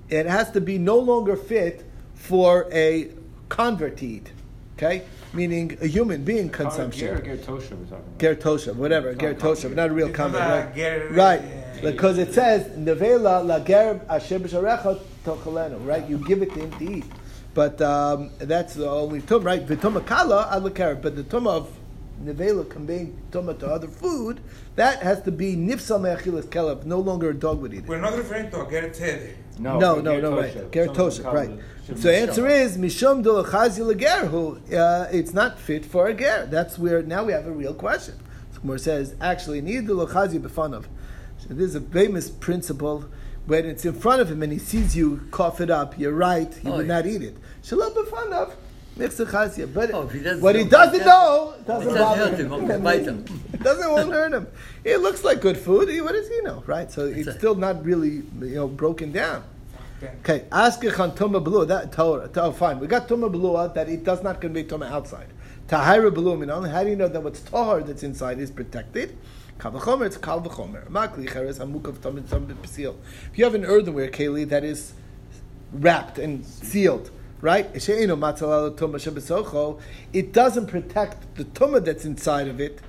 [0.10, 3.10] it has to be no longer fit for a
[3.50, 4.32] convert eat.
[4.78, 5.04] Okay,
[5.34, 7.18] meaning a human being consumption.
[7.18, 8.20] Ger, Ger Tosha we're talking about.
[8.20, 10.76] Ger toshav, whatever, ger not toshav, not a real convert, right?
[10.76, 16.08] ger- right, yeah, because it says nevela la ger asher b'sharecha tochalenu, right?
[16.08, 17.06] You give it to him to eat,
[17.54, 19.66] but um, that's the only tum, right?
[19.66, 21.78] V'tumah kala ad leker, but the tumah of
[22.24, 24.40] nevela conveying tumah to other food,
[24.76, 27.88] that has to be nifsal me'achilas kelev, no longer a dog would eat it.
[27.88, 29.36] We're not referring to a ger tzedek.
[29.60, 30.42] No, no, Ger no, Tosha.
[30.42, 30.72] right.
[30.72, 31.52] Ger toshav, right.
[31.88, 36.14] So the answer is mishum de lechazi leger, who uh, it's not fit for a
[36.14, 36.48] ger.
[36.50, 38.16] That's where now we have a real question.
[38.54, 40.40] So Gemara says actually need the lechazi
[41.50, 41.54] b'fanav.
[41.54, 43.06] So this is a famous principle.
[43.46, 46.54] When it's in front of him and he sees you cough it up, you're right.
[46.54, 46.94] He Oh, would yeah.
[46.96, 47.38] not eat it.
[47.64, 48.52] Shalom b'fanav.
[48.96, 49.72] Mix the chazia.
[49.74, 52.52] But Oh, he doesn't what he doesn't about know It doesn't doesn't bother hurt him.
[52.52, 53.26] him, okay, bite him.
[53.54, 54.48] It doesn't won't hurt him.
[54.84, 55.88] It looks like good food.
[56.02, 56.92] What does he know, right?
[56.92, 58.10] So it's a- still not really
[58.42, 59.44] you know broken down.
[60.04, 60.14] Okay.
[60.24, 61.68] Okay, ask on tuma belua.
[61.68, 62.30] That Torah.
[62.36, 62.80] Oh, fine.
[62.80, 65.28] We got tuma belua that it does not convey tuma outside.
[65.68, 66.70] Tahira belua minon.
[66.70, 69.18] How do you know that what's tahar that's inside is protected?
[69.60, 70.06] Kal v'chomer.
[70.06, 70.88] It's kal v'chomer.
[70.88, 72.96] Makli cheres hamukav tamid tamid p'sil.
[73.32, 74.94] If you have an earthenware keli that is
[75.74, 77.82] wrapped and sealed, right?
[77.82, 79.80] She'eno matzalal tuma shebesocho.
[80.14, 82.80] It doesn't protect the tuma that's inside of it.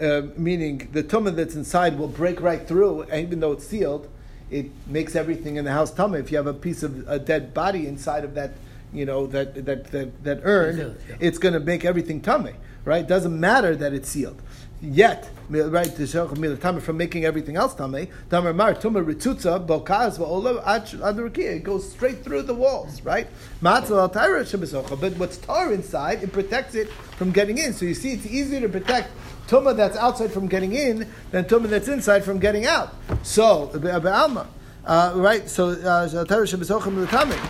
[0.00, 4.08] Uh, meaning the tumah that's inside will break right through, and even though it's sealed,
[4.50, 6.18] it makes everything in the house tumah.
[6.18, 8.52] If you have a piece of a dead body inside of that,
[8.92, 12.54] you know that that that, that urn, it's going to make everything tummy,
[12.86, 13.06] right?
[13.06, 14.40] Doesn't matter that it's sealed.
[14.82, 18.08] Yet, right, from making everything else tame.
[18.28, 23.28] Damar mar tuma ritzutza bokaz va'ola ad It goes straight through the walls, right?
[23.62, 27.72] Matzal al taira But what's tar inside, it protects it from getting in.
[27.72, 29.10] So you see, it's easier to protect
[29.46, 32.94] tuma that's outside from getting in than tuma that's inside from getting out.
[33.22, 34.46] So, be'alma.
[34.84, 36.08] Uh, right, so uh,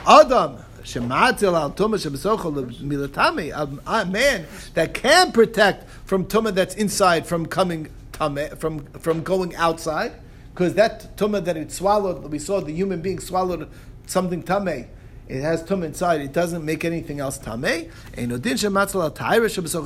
[0.07, 3.53] Adam Shematil al tuma milatami,
[3.87, 9.55] a man that can protect from tuma that's inside from coming tame, from from going
[9.57, 10.13] outside,
[10.53, 13.69] because that tuma that it swallowed, we saw the human being swallowed
[14.07, 14.89] something tame.
[15.29, 16.21] It has tum inside.
[16.21, 17.91] It doesn't make anything else tame.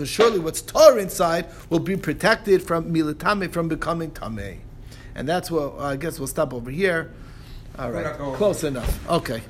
[0.07, 4.61] Surely, what's tar inside will be protected from milatame from becoming tame.
[5.15, 7.13] And that's what I guess we'll stop over here.
[7.79, 9.11] All right, close enough.
[9.11, 9.43] Okay.